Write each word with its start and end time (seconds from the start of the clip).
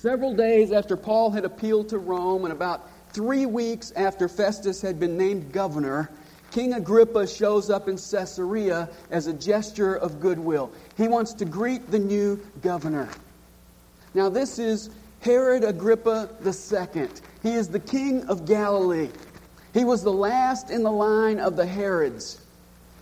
Several 0.00 0.34
days 0.34 0.72
after 0.72 0.96
Paul 0.96 1.30
had 1.30 1.44
appealed 1.44 1.88
to 1.90 1.98
Rome, 1.98 2.44
and 2.44 2.52
about 2.52 2.88
three 3.12 3.46
weeks 3.46 3.92
after 3.96 4.28
Festus 4.28 4.82
had 4.82 5.00
been 5.00 5.16
named 5.16 5.52
governor, 5.52 6.10
King 6.50 6.74
Agrippa 6.74 7.26
shows 7.26 7.70
up 7.70 7.88
in 7.88 7.96
Caesarea 7.96 8.88
as 9.10 9.26
a 9.26 9.32
gesture 9.32 9.94
of 9.94 10.20
goodwill. 10.20 10.70
He 10.96 11.08
wants 11.08 11.32
to 11.34 11.44
greet 11.44 11.90
the 11.90 11.98
new 11.98 12.40
governor. 12.60 13.08
Now, 14.14 14.28
this 14.28 14.58
is 14.58 14.90
Herod 15.20 15.64
Agrippa 15.64 16.28
II. 16.44 17.08
He 17.42 17.54
is 17.54 17.68
the 17.68 17.80
king 17.80 18.24
of 18.26 18.46
Galilee. 18.46 19.08
He 19.72 19.84
was 19.84 20.02
the 20.02 20.12
last 20.12 20.70
in 20.70 20.82
the 20.82 20.92
line 20.92 21.40
of 21.40 21.56
the 21.56 21.66
Herods. 21.66 22.43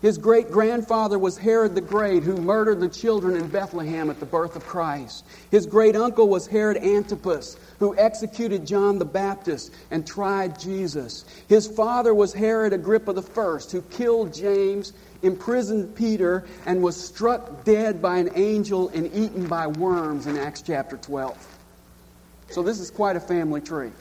His 0.03 0.19
great 0.19 0.51
grandfather 0.51 1.17
was 1.17 1.39
Herod 1.39 1.77
the 1.77 1.81
Great, 1.81 2.25
who 2.25 2.37
murdered 2.37 2.81
the 2.81 2.89
children 2.89 3.37
in 3.37 3.47
Bethlehem 3.47 4.11
at 4.11 4.19
the 4.19 4.27
birth 4.27 4.57
of 4.57 4.67
Christ. 4.67 5.25
His 5.53 5.65
great 5.65 5.95
uncle 5.95 6.29
was 6.29 6.49
Herod 6.49 6.77
Antipas, 6.79 7.57
who 7.79 7.97
executed 7.97 8.67
John 8.67 8.99
the 8.99 9.05
Baptist 9.05 9.73
and 9.93 10.05
tried 10.05 10.59
Jesus. 10.59 11.25
His 11.47 11.69
father 11.69 12.13
was 12.13 12.35
Herod 12.35 12.73
Agrippa 12.73 13.13
I, 13.13 13.59
who 13.71 13.83
killed 13.83 14.35
James, 14.35 14.93
imprisoned 15.23 15.95
Peter, 15.95 16.45
and 16.67 16.83
was 16.83 16.97
struck 16.97 17.63
dead 17.63 18.03
by 18.03 18.19
an 18.19 18.31
angel 18.35 18.89
and 18.89 19.07
eaten 19.15 19.47
by 19.47 19.69
worms 19.69 20.27
in 20.27 20.37
Acts 20.37 20.63
chapter 20.63 20.97
12. 20.97 21.59
So 22.51 22.65
this 22.65 22.81
is 22.81 22.91
quite 22.91 23.15
a 23.15 23.21
family 23.21 23.61
tree. 23.61 23.93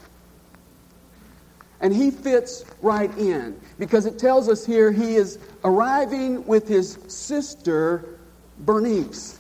And 1.82 1.94
he 1.94 2.12
fits 2.12 2.64
right 2.82 3.16
in 3.18 3.60
because 3.80 4.06
it 4.06 4.20
tells 4.20 4.48
us 4.48 4.66
here 4.66 4.92
he 4.92 5.16
is 5.16 5.40
arriving 5.64 6.46
with 6.46 6.68
his 6.68 6.98
sister, 7.08 8.20
Bernice. 8.60 9.40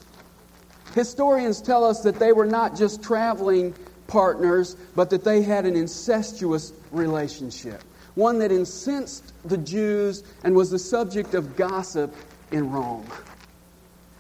Historians 0.95 1.61
tell 1.61 1.85
us 1.85 2.01
that 2.01 2.15
they 2.19 2.33
were 2.33 2.47
not 2.47 2.75
just 2.75 3.03
traveling 3.03 3.73
partners, 4.07 4.75
but 4.95 5.09
that 5.11 5.23
they 5.23 5.41
had 5.43 5.65
an 5.65 5.75
incestuous 5.75 6.73
relationship, 6.91 7.81
one 8.15 8.39
that 8.39 8.51
incensed 8.51 9.33
the 9.45 9.57
Jews 9.57 10.23
and 10.43 10.55
was 10.55 10.71
the 10.71 10.79
subject 10.79 11.35
of 11.35 11.55
gossip 11.55 12.13
in 12.51 12.71
Rome. 12.71 13.07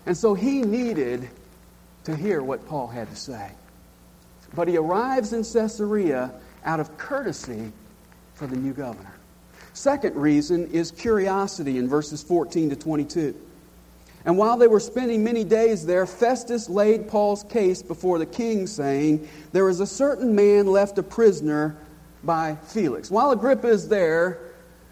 And 0.05 0.15
so 0.15 0.33
he 0.33 0.61
needed 0.61 1.27
to 2.05 2.15
hear 2.15 2.41
what 2.41 2.65
Paul 2.67 2.87
had 2.87 3.09
to 3.09 3.15
say. 3.15 3.51
But 4.53 4.67
he 4.67 4.77
arrives 4.77 5.33
in 5.33 5.43
Caesarea 5.43 6.31
out 6.63 6.79
of 6.79 6.97
courtesy 6.97 7.71
for 8.41 8.47
the 8.47 8.55
new 8.55 8.73
governor. 8.73 9.13
Second 9.73 10.15
reason 10.15 10.65
is 10.71 10.89
curiosity 10.89 11.77
in 11.77 11.87
verses 11.87 12.23
14 12.23 12.71
to 12.71 12.75
22. 12.75 13.35
And 14.25 14.35
while 14.35 14.57
they 14.57 14.65
were 14.65 14.79
spending 14.79 15.23
many 15.23 15.43
days 15.43 15.85
there, 15.85 16.07
Festus 16.07 16.67
laid 16.67 17.07
Paul's 17.07 17.43
case 17.43 17.83
before 17.83 18.17
the 18.17 18.25
king, 18.25 18.65
saying, 18.65 19.29
There 19.51 19.69
is 19.69 19.79
a 19.79 19.85
certain 19.85 20.33
man 20.33 20.65
left 20.65 20.97
a 20.97 21.03
prisoner 21.03 21.77
by 22.23 22.55
Felix. 22.63 23.11
While 23.11 23.29
Agrippa 23.29 23.67
is 23.67 23.87
there, 23.87 24.39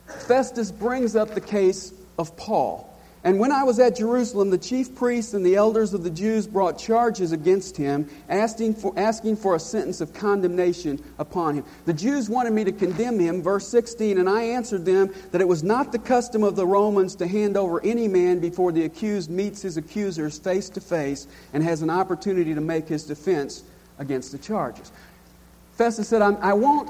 Festus 0.05 0.69
brings 0.69 1.15
up 1.15 1.33
the 1.33 1.41
case 1.41 1.91
of 2.19 2.37
Paul. 2.37 2.88
And 3.21 3.37
when 3.37 3.51
I 3.51 3.63
was 3.63 3.79
at 3.79 3.97
Jerusalem, 3.97 4.49
the 4.49 4.57
chief 4.57 4.95
priests 4.95 5.33
and 5.33 5.45
the 5.45 5.55
elders 5.55 5.93
of 5.93 6.03
the 6.03 6.09
Jews 6.09 6.47
brought 6.47 6.77
charges 6.77 7.33
against 7.33 7.75
him, 7.75 8.09
asking 8.29 8.75
for, 8.75 8.93
asking 8.95 9.35
for 9.35 9.55
a 9.55 9.59
sentence 9.59 9.99
of 9.99 10.13
condemnation 10.13 11.03
upon 11.17 11.55
him. 11.55 11.65
The 11.85 11.93
Jews 11.93 12.29
wanted 12.29 12.53
me 12.53 12.63
to 12.63 12.71
condemn 12.71 13.19
him, 13.19 13.41
verse 13.41 13.67
16, 13.67 14.17
and 14.17 14.29
I 14.29 14.43
answered 14.43 14.85
them 14.85 15.13
that 15.31 15.41
it 15.41 15.47
was 15.47 15.63
not 15.63 15.91
the 15.91 15.99
custom 15.99 16.43
of 16.43 16.55
the 16.55 16.65
Romans 16.65 17.15
to 17.15 17.27
hand 17.27 17.57
over 17.57 17.83
any 17.83 18.07
man 18.07 18.39
before 18.39 18.71
the 18.71 18.85
accused 18.85 19.29
meets 19.29 19.61
his 19.61 19.75
accusers 19.75 20.39
face 20.39 20.69
to 20.69 20.79
face 20.79 21.27
and 21.51 21.61
has 21.61 21.81
an 21.81 21.89
opportunity 21.89 22.53
to 22.53 22.61
make 22.61 22.87
his 22.87 23.03
defense 23.03 23.63
against 23.97 24.31
the 24.31 24.37
charges. 24.37 24.93
Festus 25.73 26.07
said, 26.07 26.21
I 26.21 26.53
won't 26.53 26.89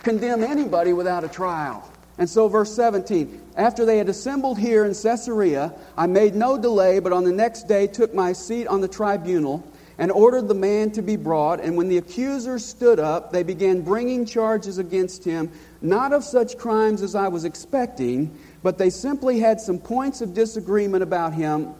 condemn 0.00 0.42
anybody 0.42 0.92
without 0.92 1.22
a 1.22 1.28
trial. 1.28 1.88
And 2.18 2.28
so, 2.28 2.48
verse 2.48 2.74
17 2.74 3.40
After 3.56 3.84
they 3.84 3.98
had 3.98 4.08
assembled 4.08 4.58
here 4.58 4.84
in 4.84 4.94
Caesarea, 4.94 5.74
I 5.96 6.06
made 6.06 6.34
no 6.34 6.58
delay, 6.58 6.98
but 6.98 7.12
on 7.12 7.24
the 7.24 7.32
next 7.32 7.68
day 7.68 7.86
took 7.86 8.14
my 8.14 8.32
seat 8.32 8.66
on 8.66 8.80
the 8.80 8.88
tribunal 8.88 9.66
and 9.98 10.10
ordered 10.10 10.48
the 10.48 10.54
man 10.54 10.90
to 10.92 11.02
be 11.02 11.16
brought. 11.16 11.60
And 11.60 11.76
when 11.76 11.88
the 11.88 11.98
accusers 11.98 12.64
stood 12.64 12.98
up, 12.98 13.32
they 13.32 13.42
began 13.42 13.82
bringing 13.82 14.26
charges 14.26 14.78
against 14.78 15.24
him, 15.24 15.50
not 15.80 16.12
of 16.12 16.24
such 16.24 16.58
crimes 16.58 17.02
as 17.02 17.14
I 17.14 17.28
was 17.28 17.44
expecting, 17.44 18.36
but 18.62 18.78
they 18.78 18.90
simply 18.90 19.40
had 19.40 19.60
some 19.60 19.78
points 19.78 20.20
of 20.20 20.34
disagreement 20.34 21.02
about 21.02 21.34
him, 21.34 21.74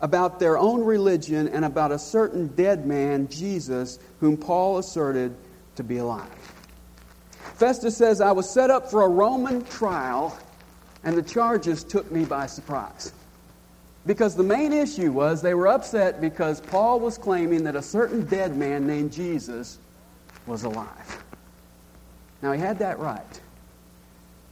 about 0.00 0.38
their 0.38 0.56
own 0.56 0.82
religion, 0.84 1.48
and 1.48 1.64
about 1.64 1.92
a 1.92 1.98
certain 1.98 2.48
dead 2.48 2.86
man, 2.86 3.28
Jesus, 3.28 3.98
whom 4.20 4.36
Paul 4.36 4.78
asserted 4.78 5.34
to 5.76 5.82
be 5.82 5.98
alive. 5.98 6.37
Festus 7.58 7.96
says, 7.96 8.20
I 8.20 8.30
was 8.30 8.48
set 8.48 8.70
up 8.70 8.88
for 8.88 9.02
a 9.02 9.08
Roman 9.08 9.64
trial, 9.64 10.38
and 11.02 11.16
the 11.16 11.22
charges 11.22 11.82
took 11.82 12.08
me 12.12 12.24
by 12.24 12.46
surprise. 12.46 13.12
Because 14.06 14.36
the 14.36 14.44
main 14.44 14.72
issue 14.72 15.10
was 15.10 15.42
they 15.42 15.54
were 15.54 15.66
upset 15.66 16.20
because 16.20 16.60
Paul 16.60 17.00
was 17.00 17.18
claiming 17.18 17.64
that 17.64 17.74
a 17.74 17.82
certain 17.82 18.24
dead 18.26 18.56
man 18.56 18.86
named 18.86 19.12
Jesus 19.12 19.78
was 20.46 20.62
alive. 20.62 21.24
Now, 22.42 22.52
he 22.52 22.60
had 22.60 22.78
that 22.78 23.00
right, 23.00 23.40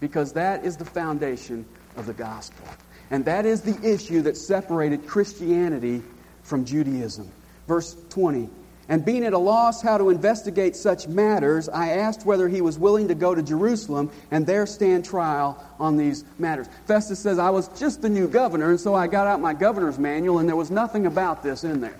because 0.00 0.32
that 0.32 0.64
is 0.64 0.76
the 0.76 0.84
foundation 0.84 1.64
of 1.96 2.06
the 2.06 2.12
gospel. 2.12 2.66
And 3.12 3.24
that 3.26 3.46
is 3.46 3.60
the 3.60 3.78
issue 3.88 4.20
that 4.22 4.36
separated 4.36 5.06
Christianity 5.06 6.02
from 6.42 6.64
Judaism. 6.64 7.30
Verse 7.68 7.96
20 8.10 8.50
and 8.88 9.04
being 9.04 9.24
at 9.24 9.32
a 9.32 9.38
loss 9.38 9.82
how 9.82 9.98
to 9.98 10.10
investigate 10.10 10.76
such 10.76 11.08
matters, 11.08 11.68
I 11.68 11.90
asked 11.90 12.24
whether 12.24 12.48
he 12.48 12.60
was 12.60 12.78
willing 12.78 13.08
to 13.08 13.14
go 13.14 13.34
to 13.34 13.42
Jerusalem 13.42 14.10
and 14.30 14.46
there 14.46 14.66
stand 14.66 15.04
trial 15.04 15.62
on 15.80 15.96
these 15.96 16.24
matters. 16.38 16.68
Festus 16.86 17.18
says, 17.18 17.38
I 17.38 17.50
was 17.50 17.68
just 17.68 18.00
the 18.00 18.08
new 18.08 18.28
governor, 18.28 18.70
and 18.70 18.80
so 18.80 18.94
I 18.94 19.08
got 19.08 19.26
out 19.26 19.40
my 19.40 19.54
governor's 19.54 19.98
manual, 19.98 20.38
and 20.38 20.48
there 20.48 20.56
was 20.56 20.70
nothing 20.70 21.06
about 21.06 21.42
this 21.42 21.64
in 21.64 21.80
there. 21.80 21.96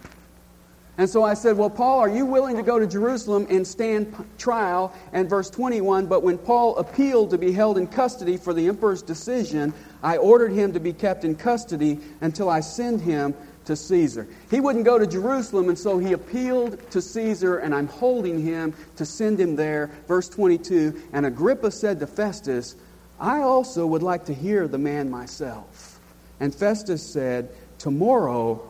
And 0.98 1.10
so 1.10 1.22
I 1.22 1.34
said, 1.34 1.58
Well, 1.58 1.68
Paul, 1.68 1.98
are 1.98 2.08
you 2.08 2.24
willing 2.24 2.56
to 2.56 2.62
go 2.62 2.78
to 2.78 2.86
Jerusalem 2.86 3.46
and 3.50 3.66
stand 3.66 4.14
trial? 4.38 4.94
And 5.12 5.28
verse 5.28 5.50
21 5.50 6.06
But 6.06 6.22
when 6.22 6.38
Paul 6.38 6.76
appealed 6.78 7.30
to 7.30 7.38
be 7.38 7.52
held 7.52 7.76
in 7.76 7.86
custody 7.86 8.36
for 8.38 8.54
the 8.54 8.68
emperor's 8.68 9.02
decision, 9.02 9.74
I 10.02 10.16
ordered 10.16 10.52
him 10.52 10.72
to 10.72 10.80
be 10.80 10.94
kept 10.94 11.24
in 11.24 11.36
custody 11.36 12.00
until 12.22 12.48
I 12.48 12.60
send 12.60 13.02
him 13.02 13.34
to 13.66 13.76
Caesar. 13.76 14.26
He 14.50 14.60
wouldn't 14.60 14.84
go 14.84 14.98
to 14.98 15.06
Jerusalem, 15.06 15.68
and 15.68 15.78
so 15.78 15.98
he 15.98 16.12
appealed 16.12 16.90
to 16.90 17.02
Caesar, 17.02 17.58
and 17.58 17.74
I'm 17.74 17.88
holding 17.88 18.40
him 18.40 18.74
to 18.96 19.04
send 19.04 19.38
him 19.38 19.56
there. 19.56 19.90
Verse 20.08 20.28
22 20.28 21.02
And 21.12 21.26
Agrippa 21.26 21.70
said 21.70 22.00
to 22.00 22.06
Festus, 22.06 22.76
I 23.18 23.40
also 23.40 23.86
would 23.86 24.02
like 24.02 24.26
to 24.26 24.34
hear 24.34 24.68
the 24.68 24.78
man 24.78 25.10
myself. 25.10 26.00
And 26.40 26.54
Festus 26.54 27.02
said, 27.02 27.50
Tomorrow 27.78 28.66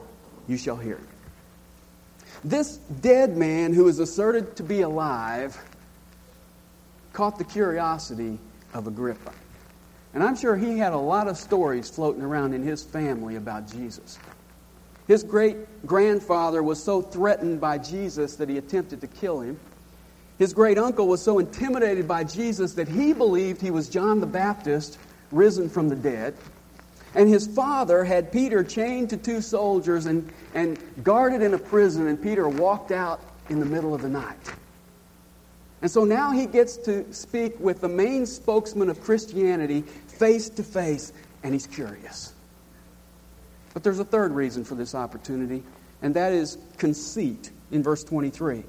you 0.48 0.56
shall 0.56 0.76
hear. 0.76 1.00
This 2.44 2.76
dead 2.76 3.36
man 3.36 3.72
who 3.72 3.88
is 3.88 3.98
asserted 3.98 4.56
to 4.56 4.62
be 4.62 4.82
alive 4.82 5.58
caught 7.12 7.38
the 7.38 7.44
curiosity 7.44 8.38
of 8.74 8.86
Agrippa. 8.86 9.32
And 10.14 10.22
I'm 10.22 10.36
sure 10.36 10.56
he 10.56 10.78
had 10.78 10.92
a 10.92 10.98
lot 10.98 11.28
of 11.28 11.36
stories 11.36 11.90
floating 11.90 12.22
around 12.22 12.54
in 12.54 12.62
his 12.62 12.82
family 12.82 13.36
about 13.36 13.70
Jesus. 13.70 14.18
His 15.06 15.22
great 15.22 15.86
grandfather 15.86 16.62
was 16.62 16.82
so 16.82 17.00
threatened 17.00 17.60
by 17.60 17.78
Jesus 17.78 18.36
that 18.36 18.48
he 18.48 18.58
attempted 18.58 19.00
to 19.00 19.06
kill 19.06 19.40
him. 19.40 19.58
His 20.38 20.52
great 20.52 20.78
uncle 20.78 21.08
was 21.08 21.22
so 21.22 21.38
intimidated 21.38 22.06
by 22.06 22.24
Jesus 22.24 22.74
that 22.74 22.88
he 22.88 23.12
believed 23.12 23.60
he 23.60 23.70
was 23.70 23.88
John 23.88 24.20
the 24.20 24.26
Baptist 24.26 24.98
risen 25.30 25.68
from 25.68 25.88
the 25.88 25.96
dead. 25.96 26.34
And 27.14 27.28
his 27.28 27.46
father 27.46 28.04
had 28.04 28.30
Peter 28.30 28.62
chained 28.62 29.10
to 29.10 29.16
two 29.16 29.40
soldiers 29.40 30.06
and, 30.06 30.30
and 30.54 30.78
guarded 31.02 31.40
in 31.40 31.54
a 31.54 31.58
prison, 31.58 32.08
and 32.08 32.22
Peter 32.22 32.48
walked 32.48 32.90
out 32.90 33.20
in 33.48 33.60
the 33.60 33.66
middle 33.66 33.94
of 33.94 34.02
the 34.02 34.09
night. 34.09 34.36
And 35.80 35.91
so 35.91 36.04
now 36.04 36.32
he 36.32 36.47
gets 36.47 36.76
to 36.78 37.10
speak 37.14 37.59
with 37.59 37.80
the 37.80 37.88
main 37.88 38.26
spokesman 38.26 38.91
of 38.91 39.00
Christianity 39.00 39.82
face 40.09 40.48
to 40.50 40.62
face, 40.62 41.12
and 41.42 41.54
he's 41.54 41.66
curious. 41.66 42.34
But 43.76 43.82
there's 43.82 43.98
a 43.98 44.06
third 44.06 44.32
reason 44.32 44.64
for 44.64 44.74
this 44.74 44.94
opportunity, 44.94 45.62
and 46.00 46.14
that 46.14 46.32
is 46.32 46.56
conceit 46.78 47.50
in 47.70 47.82
verse 47.82 48.02
23. 48.04 48.64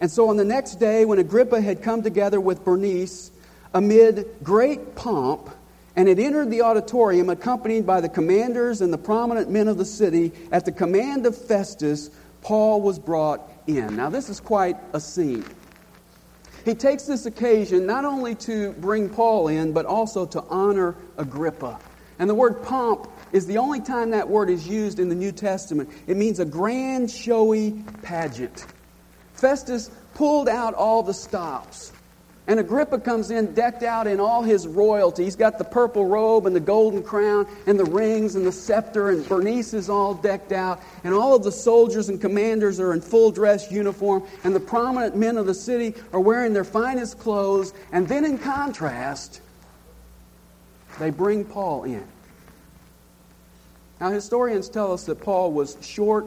And 0.00 0.10
so 0.10 0.28
on 0.28 0.36
the 0.36 0.44
next 0.44 0.80
day, 0.80 1.04
when 1.04 1.20
Agrippa 1.20 1.60
had 1.60 1.84
come 1.84 2.02
together 2.02 2.40
with 2.40 2.64
Bernice 2.64 3.30
amid 3.72 4.26
great 4.42 4.96
pomp, 4.96 5.50
and 5.94 6.08
had 6.08 6.18
entered 6.18 6.50
the 6.50 6.62
auditorium 6.62 7.30
accompanied 7.30 7.86
by 7.86 8.00
the 8.00 8.08
commanders 8.08 8.80
and 8.80 8.92
the 8.92 8.98
prominent 8.98 9.50
men 9.50 9.68
of 9.68 9.78
the 9.78 9.84
city, 9.84 10.32
at 10.50 10.64
the 10.64 10.72
command 10.72 11.26
of 11.26 11.36
Festus, 11.38 12.10
Paul 12.42 12.80
was 12.80 12.98
brought 12.98 13.48
in. 13.68 13.94
Now, 13.94 14.10
this 14.10 14.28
is 14.28 14.40
quite 14.40 14.76
a 14.92 14.98
scene. 14.98 15.44
He 16.64 16.74
takes 16.74 17.04
this 17.04 17.24
occasion 17.24 17.86
not 17.86 18.04
only 18.04 18.34
to 18.34 18.72
bring 18.72 19.10
Paul 19.10 19.46
in, 19.46 19.72
but 19.72 19.86
also 19.86 20.26
to 20.26 20.42
honor 20.50 20.96
Agrippa. 21.18 21.78
And 22.18 22.28
the 22.28 22.34
word 22.34 22.64
pomp 22.64 23.08
is 23.32 23.46
the 23.46 23.58
only 23.58 23.80
time 23.80 24.10
that 24.10 24.28
word 24.28 24.50
is 24.50 24.66
used 24.66 24.98
in 24.98 25.08
the 25.08 25.14
New 25.14 25.32
Testament. 25.32 25.88
It 26.06 26.16
means 26.16 26.40
a 26.40 26.44
grand, 26.44 27.10
showy 27.10 27.82
pageant. 28.02 28.66
Festus 29.34 29.90
pulled 30.14 30.48
out 30.48 30.74
all 30.74 31.02
the 31.02 31.14
stops. 31.14 31.92
And 32.46 32.58
Agrippa 32.58 32.98
comes 32.98 33.30
in 33.30 33.54
decked 33.54 33.84
out 33.84 34.08
in 34.08 34.18
all 34.18 34.42
his 34.42 34.66
royalty. 34.66 35.22
He's 35.22 35.36
got 35.36 35.56
the 35.56 35.64
purple 35.64 36.06
robe 36.06 36.46
and 36.46 36.56
the 36.56 36.60
golden 36.60 37.00
crown 37.00 37.46
and 37.68 37.78
the 37.78 37.84
rings 37.84 38.34
and 38.34 38.44
the 38.44 38.50
scepter, 38.50 39.10
and 39.10 39.24
Bernice 39.28 39.72
is 39.72 39.88
all 39.88 40.14
decked 40.14 40.50
out. 40.50 40.82
And 41.04 41.14
all 41.14 41.36
of 41.36 41.44
the 41.44 41.52
soldiers 41.52 42.08
and 42.08 42.20
commanders 42.20 42.80
are 42.80 42.92
in 42.92 43.02
full 43.02 43.30
dress 43.30 43.70
uniform, 43.70 44.24
and 44.42 44.52
the 44.52 44.58
prominent 44.58 45.16
men 45.16 45.36
of 45.36 45.46
the 45.46 45.54
city 45.54 45.94
are 46.12 46.18
wearing 46.18 46.52
their 46.52 46.64
finest 46.64 47.20
clothes. 47.20 47.72
And 47.92 48.08
then, 48.08 48.24
in 48.24 48.36
contrast, 48.36 49.40
they 50.98 51.10
bring 51.10 51.44
Paul 51.44 51.84
in. 51.84 52.04
Now, 54.00 54.10
historians 54.10 54.68
tell 54.70 54.92
us 54.92 55.04
that 55.04 55.20
Paul 55.20 55.52
was 55.52 55.76
short, 55.82 56.26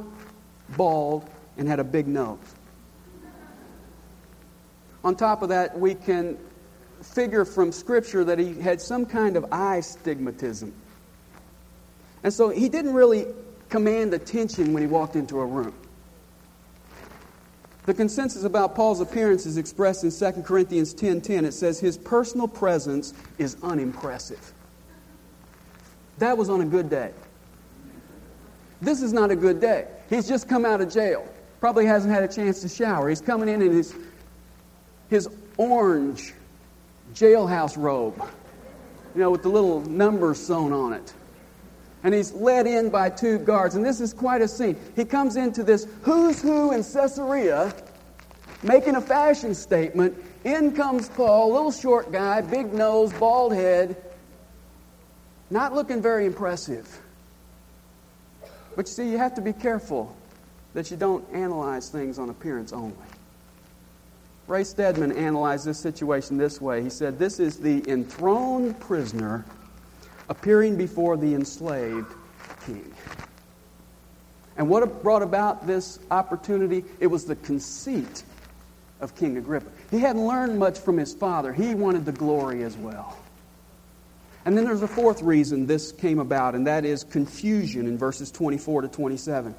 bald, 0.70 1.28
and 1.58 1.68
had 1.68 1.80
a 1.80 1.84
big 1.84 2.08
nose. 2.08 2.38
On 5.04 5.16
top 5.16 5.42
of 5.42 5.50
that, 5.50 5.78
we 5.78 5.96
can 5.96 6.38
figure 7.02 7.44
from 7.46 7.72
Scripture 7.72 8.24
that 8.24 8.40
he 8.40 8.54
had 8.54 8.80
some 8.80 9.06
kind 9.06 9.36
of 9.36 9.46
eye 9.52 9.80
stigmatism. 9.80 10.72
And 12.24 12.32
so 12.32 12.50
he 12.50 12.70
didn't 12.70 12.94
really 12.94 13.26
command 13.70 14.14
attention 14.14 14.72
when 14.72 14.82
he 14.82 14.88
walked 14.88 15.16
into 15.16 15.40
a 15.40 15.46
room. 15.46 15.74
The 17.86 17.94
consensus 17.94 18.46
about 18.46 18.76
Paul's 18.76 19.02
appearance 19.02 19.46
is 19.46 19.58
expressed 19.58 20.06
in 20.06 20.12
2 20.12 20.44
Corinthians 20.44 20.94
10:10. 20.94 21.44
It 21.44 21.54
says 21.54 21.80
his 21.80 21.98
personal 21.98 22.48
presence 22.48 23.14
is 23.38 23.58
unimpressive. 23.62 24.54
That 26.20 26.38
was 26.38 26.50
on 26.50 26.62
a 26.62 26.66
good 26.66 26.90
day. 26.90 27.12
This 28.84 29.02
is 29.02 29.14
not 29.14 29.32
a 29.32 29.36
good 29.36 29.62
day. 29.62 29.88
He's 30.10 30.28
just 30.28 30.50
come 30.50 30.66
out 30.66 30.82
of 30.82 30.92
jail. 30.92 31.26
Probably 31.62 31.86
hasn't 31.86 32.14
had 32.14 32.24
a 32.24 32.28
chance 32.28 32.62
to 32.62 32.70
shower. 32.70 33.08
He's 33.08 33.22
coming 33.22 33.48
in 33.48 33.62
in 33.62 33.72
his 33.72 33.96
his 35.10 35.30
orange 35.58 36.34
jailhouse 37.14 37.78
robe, 37.78 38.22
you 39.14 39.22
know, 39.22 39.32
with 39.32 39.44
the 39.44 39.50
little 39.50 39.82
numbers 39.82 40.46
sewn 40.46 40.74
on 40.74 40.92
it. 40.92 41.14
And 42.04 42.14
he's 42.14 42.34
led 42.34 42.68
in 42.68 42.90
by 42.90 43.10
two 43.10 43.38
guards. 43.40 43.76
And 43.76 43.86
this 43.86 44.02
is 44.02 44.14
quite 44.14 44.42
a 44.42 44.48
scene. 44.48 44.76
He 44.96 45.06
comes 45.06 45.38
into 45.38 45.64
this 45.64 45.88
who's 46.02 46.42
who 46.42 46.74
in 46.74 46.84
Caesarea, 46.84 47.74
making 48.64 48.96
a 48.96 49.02
fashion 49.02 49.56
statement. 49.56 50.22
In 50.44 50.74
comes 50.74 51.08
Paul, 51.08 51.54
little 51.54 51.72
short 51.72 52.12
guy, 52.12 52.42
big 52.42 52.74
nose, 52.74 53.14
bald 53.14 53.54
head, 53.54 53.96
not 55.50 55.74
looking 55.74 56.02
very 56.02 56.26
impressive. 56.26 57.00
But 58.76 58.88
you 58.88 58.92
see, 58.92 59.12
you 59.12 59.18
have 59.18 59.36
to 59.36 59.42
be 59.42 59.54
careful 59.54 60.16
that 60.74 60.90
you 60.90 60.98
don't 60.98 61.26
analyze 61.34 61.90
things 61.90 62.18
on 62.18 62.30
appearance 62.30 62.74
only. 62.74 62.96
Ray 64.48 64.64
Stedman 64.64 65.14
analyzed 65.14 65.66
this 65.66 65.80
situation 65.80 66.38
this 66.38 66.60
way. 66.60 66.82
He 66.84 66.90
said, 66.90 67.18
This 67.18 67.40
is 67.40 67.58
the 67.58 67.88
enthroned 67.90 68.80
prisoner 68.80 69.46
appearing 70.30 70.76
before 70.76 71.16
the 71.16 71.34
enslaved 71.34 72.12
king. 72.66 72.92
And 74.58 74.70
what 74.70 75.02
brought 75.02 75.24
about 75.24 75.66
this 75.66 76.00
opportunity? 76.12 76.84
It 77.00 77.08
was 77.08 77.26
the 77.26 77.36
conceit 77.38 78.24
of 79.00 79.16
King 79.16 79.38
Agrippa. 79.38 79.70
He 79.92 80.00
hadn't 80.00 80.26
learned 80.26 80.60
much 80.60 80.80
from 80.80 80.98
his 80.98 81.14
father, 81.14 81.54
he 81.54 81.76
wanted 81.76 82.06
the 82.06 82.12
glory 82.12 82.64
as 82.64 82.78
well. 82.78 83.18
And 84.46 84.58
then 84.58 84.66
there's 84.66 84.82
a 84.82 84.88
fourth 84.88 85.22
reason 85.22 85.66
this 85.66 85.92
came 85.92 86.20
about, 86.20 86.56
and 86.56 86.68
that 86.68 86.84
is 86.86 87.04
confusion 87.04 87.88
in 87.88 87.98
verses 87.98 88.30
24 88.32 88.82
to 88.82 88.88
27. 88.88 89.56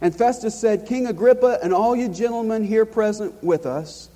And 0.00 0.14
Festus 0.14 0.58
said, 0.58 0.86
King 0.86 1.06
Agrippa 1.06 1.60
and 1.62 1.72
all 1.72 1.94
you 1.94 2.08
gentlemen 2.08 2.64
here 2.64 2.84
present 2.84 3.42
with 3.42 3.64
us, 3.64 4.08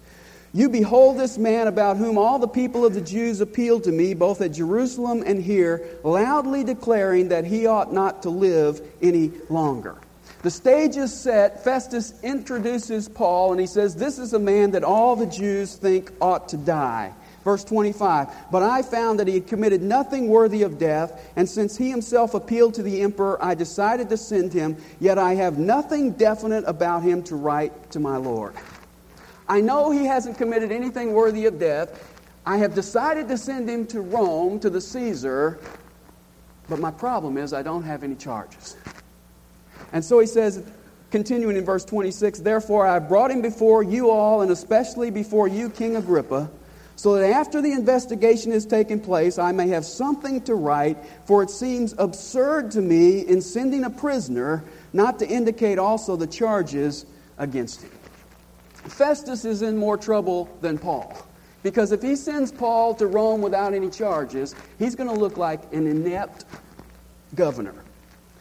you 0.53 0.69
behold 0.69 1.19
this 1.19 1.39
man 1.39 1.69
about 1.69 1.99
whom 1.99 2.19
all 2.19 2.39
the 2.39 2.49
people 2.49 2.85
of 2.85 2.95
the 2.95 3.01
Jews 3.01 3.41
appealed 3.41 3.85
to 3.85 3.93
me, 3.93 4.15
both 4.15 4.41
at 4.41 4.53
Jerusalem 4.53 5.23
and 5.25 5.43
here, 5.43 5.87
loudly 6.03 6.65
declaring 6.65 7.29
that 7.29 7.45
he 7.45 7.67
ought 7.67 7.93
not 7.93 8.23
to 8.23 8.31
live 8.31 8.81
any 9.03 9.31
longer. 9.51 9.97
The 10.43 10.51
stage 10.51 10.97
is 10.97 11.13
set. 11.13 11.65
Festus 11.65 12.15
introduces 12.23 13.09
Paul, 13.09 13.53
and 13.53 13.61
he 13.61 13.67
says, 13.67 13.95
This 13.95 14.19
is 14.19 14.33
a 14.33 14.39
man 14.39 14.71
that 14.71 14.85
all 14.85 15.17
the 15.17 15.27
Jews 15.27 15.75
think 15.75 16.13
ought 16.21 16.49
to 16.51 16.57
die. 16.57 17.13
Verse 17.45 17.65
25 17.65 18.29
But 18.51 18.63
I 18.63 18.83
found 18.83 19.21
that 19.21 19.29
he 19.29 19.35
had 19.35 19.47
committed 19.47 19.83
nothing 19.83 20.29
worthy 20.29 20.63
of 20.63 20.79
death, 20.79 21.31
and 21.37 21.49
since 21.49 21.77
he 21.77 21.91
himself 21.91 22.35
appealed 22.35 22.75
to 22.75 22.83
the 22.83 23.01
emperor, 23.01 23.43
I 23.43 23.55
decided 23.55 24.09
to 24.11 24.17
send 24.17 24.53
him, 24.53 24.77
yet 25.01 25.19
I 25.19 25.35
have 25.35 25.59
nothing 25.59 26.13
definite 26.13 26.65
about 26.67 27.03
him 27.03 27.23
to 27.25 27.37
write 27.37 27.91
to 27.93 28.01
my 28.01 28.17
Lord. 28.17 28.55
I 29.49 29.61
know 29.61 29.91
he 29.91 30.05
hasn't 30.05 30.37
committed 30.37 30.71
anything 30.73 31.15
worthy 31.15 31.47
of 31.47 31.59
death. 31.59 32.17
I 32.45 32.59
have 32.59 32.75
decided 32.75 33.29
to 33.29 33.39
send 33.39 33.69
him 33.69 33.87
to 33.89 34.01
Rome, 34.01 34.61
to 34.61 34.71
the 34.71 34.81
Caesar, 34.81 35.59
but 36.69 36.79
my 36.79 36.91
problem 36.91 37.39
is 37.39 37.53
I 37.53 37.63
don't 37.63 37.83
have 37.85 38.03
any 38.03 38.15
charges. 38.15 38.77
And 39.93 40.05
so 40.05 40.19
he 40.19 40.27
says, 40.27 40.63
continuing 41.11 41.57
in 41.57 41.65
verse 41.65 41.85
26, 41.85 42.41
Therefore 42.41 42.87
I 42.87 42.99
brought 42.99 43.31
him 43.31 43.41
before 43.41 43.83
you 43.83 44.11
all, 44.11 44.43
and 44.43 44.51
especially 44.51 45.11
before 45.11 45.49
you, 45.49 45.71
King 45.71 45.97
Agrippa, 45.97 46.51
so 46.99 47.15
that 47.15 47.31
after 47.31 47.63
the 47.63 47.71
investigation 47.71 48.51
has 48.51 48.67
taken 48.67 48.99
place, 48.99 49.39
I 49.39 49.53
may 49.53 49.69
have 49.69 49.85
something 49.85 50.41
to 50.43 50.57
write, 50.57 50.99
for 51.27 51.45
it 51.45 51.49
seems 51.49 51.95
absurd 51.97 52.73
to 52.73 52.81
me 52.81 53.21
in 53.21 53.41
sending 53.41 53.85
a 53.85 53.91
prisoner 53.91 54.65
not 54.93 55.21
to 55.21 55.29
indicate 55.29 55.79
also 55.79 56.17
the 56.17 56.27
charges 56.27 57.07
against 57.39 57.83
him. 57.83 57.93
Festus 58.73 59.45
is 59.45 59.63
in 59.63 59.77
more 59.77 59.97
trouble 59.97 60.49
than 60.61 60.77
Paul. 60.77 61.17
Because 61.63 61.93
if 61.93 62.03
he 62.03 62.17
sends 62.17 62.51
Paul 62.51 62.97
to 62.97 63.07
Rome 63.07 63.43
without 63.43 63.75
any 63.75 63.91
charges, 63.91 64.57
he's 64.81 64.97
going 64.97 65.09
to 65.09 65.15
look 65.15 65.37
like 65.37 65.73
an 65.73 65.87
inept 65.87 66.47
governor. 67.37 67.75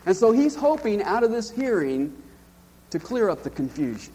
And 0.08 0.18
so 0.18 0.32
he's 0.32 0.56
hoping 0.56 1.04
out 1.04 1.24
of 1.24 1.30
this 1.30 1.52
hearing 1.52 2.12
to 2.90 2.98
clear 2.98 3.30
up 3.30 3.44
the 3.44 3.52
confusion. 3.52 4.14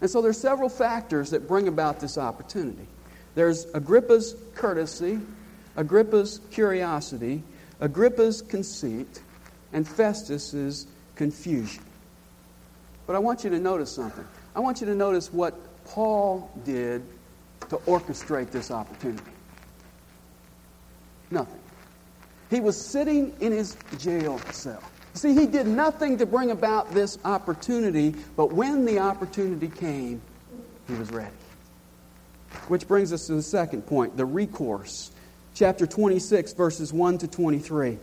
And 0.00 0.10
so 0.10 0.20
there's 0.20 0.40
several 0.40 0.68
factors 0.68 1.30
that 1.30 1.48
bring 1.48 1.68
about 1.68 2.00
this 2.00 2.18
opportunity. 2.18 2.86
There's 3.34 3.66
Agrippa's 3.74 4.36
courtesy, 4.54 5.20
Agrippa's 5.76 6.40
curiosity, 6.50 7.42
Agrippa's 7.80 8.42
conceit, 8.42 9.22
and 9.72 9.86
Festus's 9.86 10.86
confusion. 11.16 11.82
But 13.06 13.16
I 13.16 13.18
want 13.18 13.44
you 13.44 13.50
to 13.50 13.58
notice 13.58 13.90
something. 13.92 14.26
I 14.54 14.60
want 14.60 14.80
you 14.80 14.86
to 14.86 14.94
notice 14.94 15.32
what 15.32 15.54
Paul 15.84 16.50
did 16.64 17.02
to 17.68 17.76
orchestrate 17.78 18.50
this 18.50 18.70
opportunity. 18.70 19.22
Nothing. 21.30 21.60
He 22.50 22.60
was 22.60 22.80
sitting 22.80 23.34
in 23.40 23.52
his 23.52 23.76
jail 23.98 24.38
cell. 24.52 24.82
See, 25.14 25.32
he 25.32 25.46
did 25.46 25.66
nothing 25.66 26.18
to 26.18 26.26
bring 26.26 26.50
about 26.50 26.92
this 26.92 27.18
opportunity, 27.24 28.16
but 28.36 28.52
when 28.52 28.84
the 28.84 28.98
opportunity 28.98 29.68
came, 29.68 30.20
he 30.88 30.94
was 30.94 31.10
ready. 31.10 31.34
Which 32.66 32.88
brings 32.88 33.12
us 33.12 33.28
to 33.28 33.34
the 33.34 33.42
second 33.42 33.82
point 33.86 34.16
the 34.16 34.24
recourse. 34.24 35.12
Chapter 35.54 35.86
26, 35.86 36.52
verses 36.54 36.92
1 36.92 37.18
to 37.18 37.28
23. 37.28 37.96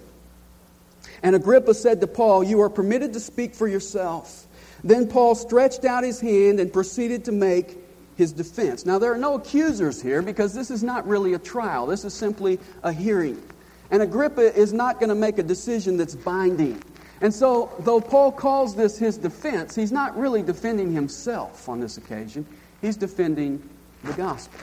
And 1.21 1.35
Agrippa 1.35 1.73
said 1.73 1.99
to 1.99 2.07
Paul, 2.07 2.45
You 2.45 2.61
are 2.61 2.69
permitted 2.69 3.11
to 3.13 3.19
speak 3.19 3.55
for 3.55 3.67
yourself. 3.67 4.47
Then 4.83 5.07
Paul 5.07 5.35
stretched 5.35 5.83
out 5.83 6.05
his 6.05 6.19
hand 6.19 6.61
and 6.61 6.71
proceeded 6.71 7.25
to 7.25 7.33
make 7.33 7.77
his 8.15 8.31
defense. 8.31 8.85
Now, 8.85 8.99
there 8.99 9.11
are 9.13 9.17
no 9.17 9.35
accusers 9.35 10.01
here 10.01 10.21
because 10.21 10.53
this 10.53 10.71
is 10.71 10.81
not 10.81 11.05
really 11.07 11.33
a 11.33 11.39
trial, 11.39 11.87
this 11.87 12.05
is 12.05 12.13
simply 12.13 12.57
a 12.83 12.93
hearing. 12.93 13.41
And 13.89 14.01
Agrippa 14.01 14.57
is 14.57 14.71
not 14.71 14.99
going 14.99 15.09
to 15.09 15.15
make 15.15 15.37
a 15.37 15.43
decision 15.43 15.97
that's 15.97 16.15
binding. 16.15 16.81
And 17.21 17.31
so, 17.31 17.71
though 17.79 18.01
Paul 18.01 18.31
calls 18.31 18.75
this 18.75 18.97
his 18.97 19.17
defense, 19.17 19.75
he's 19.75 19.91
not 19.91 20.17
really 20.17 20.41
defending 20.41 20.91
himself 20.91 21.69
on 21.69 21.79
this 21.79 21.97
occasion. 21.97 22.45
He's 22.81 22.97
defending 22.97 23.61
the 24.03 24.13
gospel. 24.13 24.59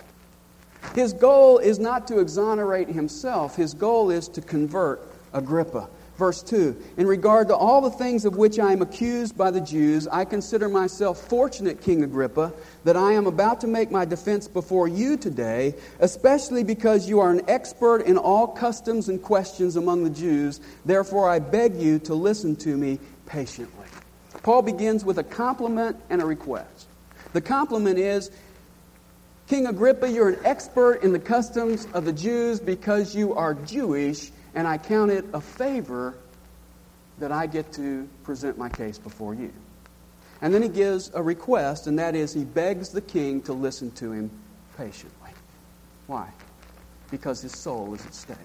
His 0.95 1.13
goal 1.13 1.59
is 1.59 1.79
not 1.79 2.09
to 2.09 2.19
exonerate 2.19 2.89
himself, 2.89 3.55
his 3.55 3.75
goal 3.75 4.11
is 4.11 4.29
to 4.29 4.41
convert 4.41 5.01
Agrippa. 5.33 5.89
Verse 6.19 6.43
2 6.43 6.77
In 6.97 7.07
regard 7.07 7.47
to 7.47 7.57
all 7.57 7.81
the 7.81 7.93
things 7.93 8.25
of 8.25 8.37
which 8.37 8.59
I 8.59 8.73
am 8.73 8.83
accused 8.83 9.39
by 9.39 9.53
the 9.53 9.61
Jews, 9.61 10.09
I 10.09 10.25
consider 10.25 10.69
myself 10.69 11.21
fortunate, 11.29 11.81
King 11.81 12.03
Agrippa, 12.03 12.53
that 12.83 12.97
I 12.97 13.13
am 13.13 13.29
about 13.29 13.61
to 13.61 13.69
make 13.69 13.93
my 13.93 14.05
defense 14.05 14.49
before 14.49 14.89
you 14.89 15.17
today, 15.17 15.77
especially 16.01 16.65
because 16.65 17.09
you 17.09 17.21
are 17.21 17.31
an 17.31 17.43
expert 17.49 17.99
in 18.03 18.19
all 18.19 18.49
customs 18.49 19.09
and 19.09 19.23
questions 19.23 19.77
among 19.77 20.03
the 20.03 20.11
Jews. 20.11 20.61
Therefore, 20.85 21.31
I 21.31 21.39
beg 21.39 21.77
you 21.77 22.01
to 22.01 22.15
listen 22.15 22.57
to 22.57 22.77
me 22.77 22.99
patiently. 23.27 23.87
Paul 24.43 24.63
begins 24.63 25.05
with 25.05 25.19
a 25.19 25.25
compliment 25.25 25.97
and 26.11 26.21
a 26.21 26.27
request. 26.27 26.89
The 27.33 27.41
compliment 27.41 27.99
is 27.99 28.33
King 29.47 29.69
Agrippa, 29.69 30.11
you're 30.11 30.31
an 30.31 30.41
expert 30.45 31.03
in 31.05 31.13
the 31.13 31.19
customs 31.21 31.87
of 31.95 32.05
the 32.05 32.13
Jews 32.13 32.59
because 32.59 33.15
you 33.15 33.35
are 33.35 33.55
Jewish 33.55 34.33
and 34.59 34.67
I 34.67 34.77
count 34.77 35.13
it 35.13 35.25
a 35.33 35.41
favor 35.41 36.17
that 37.21 37.31
I 37.31 37.47
get 37.47 37.73
to 37.75 38.09
present 38.25 38.59
my 38.59 38.69
case 38.69 38.99
before 38.99 39.33
you. 39.33 39.53
And 40.43 40.53
then 40.53 40.63
he 40.63 40.69
gives 40.69 41.13
a 41.15 41.23
request, 41.23 41.87
and 41.87 41.97
that 42.01 42.17
is 42.17 42.35
he 42.35 42.43
begs 42.43 42.89
the 42.89 43.01
king 43.01 43.41
to 43.43 43.53
listen 43.53 43.93
to 43.93 44.11
him 44.11 44.29
patiently. 44.77 45.31
Why? 46.09 46.29
Because 47.09 47.41
his 47.41 47.57
soul 47.57 47.95
is 47.95 48.05
at 48.05 48.13
stake. 48.13 48.37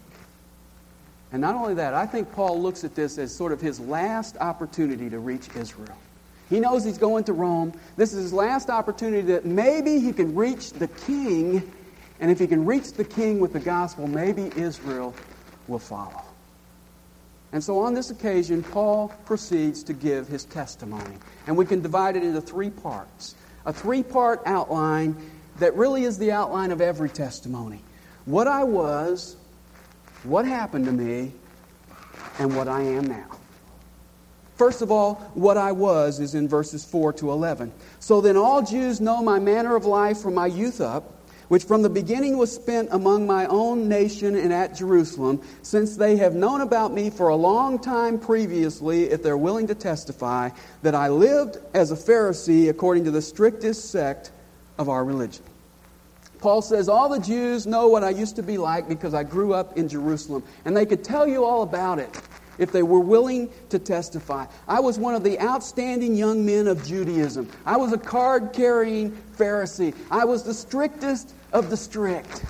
And 1.31 1.41
not 1.41 1.55
only 1.55 1.73
that, 1.73 1.95
I 1.95 2.05
think 2.05 2.31
Paul 2.31 2.61
looks 2.61 2.83
at 2.83 2.93
this 2.93 3.17
as 3.17 3.35
sort 3.35 3.51
of 3.51 3.59
his 3.59 3.79
last 3.79 4.37
opportunity 4.37 5.09
to 5.09 5.17
reach 5.17 5.49
Israel. 5.55 5.97
He 6.47 6.59
knows 6.59 6.83
he's 6.83 6.99
going 6.99 7.23
to 7.23 7.33
Rome. 7.33 7.73
This 7.97 8.13
is 8.13 8.21
his 8.21 8.33
last 8.33 8.69
opportunity 8.69 9.23
that 9.29 9.45
maybe 9.45 9.99
he 9.99 10.13
can 10.13 10.35
reach 10.35 10.73
the 10.73 10.89
king. 10.89 11.73
And 12.19 12.29
if 12.29 12.37
he 12.37 12.45
can 12.45 12.67
reach 12.67 12.93
the 12.93 13.03
king 13.03 13.39
with 13.39 13.51
the 13.51 13.59
gospel, 13.59 14.05
maybe 14.05 14.51
Israel 14.55 15.15
will 15.67 15.79
follow. 15.79 16.21
And 17.51 17.63
so 17.63 17.79
on 17.79 17.93
this 17.93 18.09
occasion, 18.09 18.63
Paul 18.63 19.09
proceeds 19.25 19.83
to 19.83 19.93
give 19.93 20.27
his 20.27 20.43
testimony. 20.45 21.15
And 21.45 21.55
we 21.55 21.65
can 21.65 21.81
divide 21.81 22.15
it 22.15 22.23
into 22.23 22.41
three 22.41 22.71
parts. 22.71 23.35
A 23.65 23.71
three 23.71 24.03
part 24.03 24.41
outline 24.45 25.15
that 25.59 25.75
really 25.75 26.03
is 26.03 26.17
the 26.17 26.31
outline 26.31 26.71
of 26.71 26.81
every 26.81 27.09
testimony 27.09 27.81
what 28.25 28.47
I 28.47 28.63
was, 28.63 29.35
what 30.23 30.45
happened 30.45 30.85
to 30.85 30.93
me, 30.93 31.33
and 32.39 32.55
what 32.55 32.69
I 32.69 32.81
am 32.81 33.05
now. 33.05 33.37
First 34.55 34.81
of 34.81 34.91
all, 34.91 35.15
what 35.33 35.57
I 35.57 35.73
was 35.73 36.21
is 36.21 36.35
in 36.35 36.47
verses 36.47 36.85
4 36.85 37.11
to 37.13 37.31
11. 37.31 37.73
So 37.99 38.21
then 38.21 38.37
all 38.37 38.61
Jews 38.61 39.01
know 39.01 39.21
my 39.21 39.39
manner 39.39 39.75
of 39.75 39.85
life 39.85 40.19
from 40.19 40.35
my 40.35 40.47
youth 40.47 40.79
up 40.79 41.11
which 41.47 41.63
from 41.63 41.81
the 41.81 41.89
beginning 41.89 42.37
was 42.37 42.51
spent 42.51 42.89
among 42.91 43.25
my 43.27 43.45
own 43.47 43.87
nation 43.87 44.35
and 44.35 44.53
at 44.53 44.75
Jerusalem, 44.75 45.41
since 45.61 45.97
they 45.97 46.17
have 46.17 46.35
known 46.35 46.61
about 46.61 46.93
me 46.93 47.09
for 47.09 47.29
a 47.29 47.35
long 47.35 47.79
time 47.79 48.19
previously, 48.19 49.09
if 49.09 49.23
they're 49.23 49.37
willing 49.37 49.67
to 49.67 49.75
testify, 49.75 50.49
that 50.81 50.95
I 50.95 51.09
lived 51.09 51.57
as 51.73 51.91
a 51.91 51.95
Pharisee 51.95 52.69
according 52.69 53.05
to 53.05 53.11
the 53.11 53.21
strictest 53.21 53.91
sect 53.91 54.31
of 54.77 54.89
our 54.89 55.03
religion. 55.03 55.43
Paul 56.39 56.61
says, 56.61 56.89
All 56.89 57.07
the 57.07 57.19
Jews 57.19 57.65
know 57.65 57.87
what 57.87 58.03
I 58.03 58.09
used 58.09 58.35
to 58.35 58.43
be 58.43 58.57
like 58.57 58.89
because 58.89 59.13
I 59.13 59.23
grew 59.23 59.53
up 59.53 59.77
in 59.77 59.87
Jerusalem, 59.87 60.43
and 60.65 60.75
they 60.75 60.85
could 60.85 61.03
tell 61.03 61.25
you 61.25 61.45
all 61.45 61.61
about 61.61 61.99
it 61.99 62.09
if 62.57 62.71
they 62.71 62.83
were 62.83 62.99
willing 62.99 63.49
to 63.69 63.79
testify. 63.79 64.45
I 64.67 64.79
was 64.79 64.99
one 64.99 65.15
of 65.15 65.23
the 65.23 65.39
outstanding 65.39 66.15
young 66.15 66.45
men 66.45 66.67
of 66.67 66.85
Judaism. 66.85 67.49
I 67.65 67.77
was 67.77 67.93
a 67.93 67.97
card 67.97 68.53
carrying 68.53 69.11
Pharisee. 69.37 69.95
I 70.11 70.25
was 70.25 70.43
the 70.43 70.53
strictest 70.53 71.33
of 71.51 71.69
the 71.69 71.77
strict. 71.77 72.43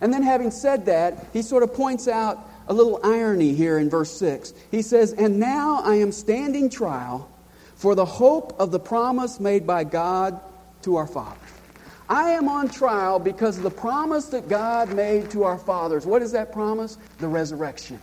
And 0.00 0.12
then, 0.12 0.22
having 0.22 0.50
said 0.50 0.86
that, 0.86 1.26
he 1.32 1.42
sort 1.42 1.62
of 1.62 1.72
points 1.72 2.08
out 2.08 2.48
a 2.68 2.74
little 2.74 3.00
irony 3.04 3.54
here 3.54 3.78
in 3.78 3.88
verse 3.90 4.10
6. 4.18 4.54
He 4.70 4.82
says, 4.82 5.12
And 5.12 5.38
now 5.38 5.80
I 5.82 5.96
am 5.96 6.12
standing 6.12 6.68
trial 6.70 7.30
for 7.74 7.94
the 7.94 8.04
hope 8.04 8.58
of 8.58 8.70
the 8.70 8.80
promise 8.80 9.40
made 9.40 9.66
by 9.66 9.84
God 9.84 10.40
to 10.82 10.96
our 10.96 11.06
fathers. 11.06 11.40
I 12.08 12.30
am 12.30 12.48
on 12.48 12.68
trial 12.68 13.18
because 13.18 13.56
of 13.56 13.62
the 13.62 13.70
promise 13.70 14.26
that 14.26 14.48
God 14.48 14.92
made 14.92 15.30
to 15.30 15.44
our 15.44 15.58
fathers. 15.58 16.04
What 16.04 16.22
is 16.22 16.32
that 16.32 16.52
promise? 16.52 16.98
The 17.18 17.28
resurrection. 17.28 18.00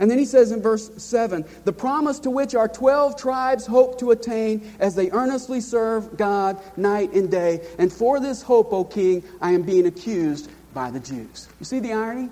And 0.00 0.10
then 0.10 0.18
he 0.18 0.24
says 0.24 0.52
in 0.52 0.62
verse 0.62 0.90
7 0.96 1.44
the 1.64 1.72
promise 1.72 2.18
to 2.20 2.30
which 2.30 2.54
our 2.54 2.68
12 2.68 3.16
tribes 3.16 3.66
hope 3.66 3.98
to 4.00 4.10
attain 4.10 4.70
as 4.78 4.94
they 4.94 5.10
earnestly 5.10 5.60
serve 5.60 6.16
God 6.16 6.60
night 6.76 7.12
and 7.12 7.30
day. 7.30 7.66
And 7.78 7.92
for 7.92 8.20
this 8.20 8.42
hope, 8.42 8.72
O 8.72 8.84
king, 8.84 9.24
I 9.40 9.52
am 9.52 9.62
being 9.62 9.86
accused 9.86 10.50
by 10.74 10.90
the 10.90 11.00
Jews. 11.00 11.48
You 11.58 11.64
see 11.64 11.80
the 11.80 11.92
irony? 11.92 12.30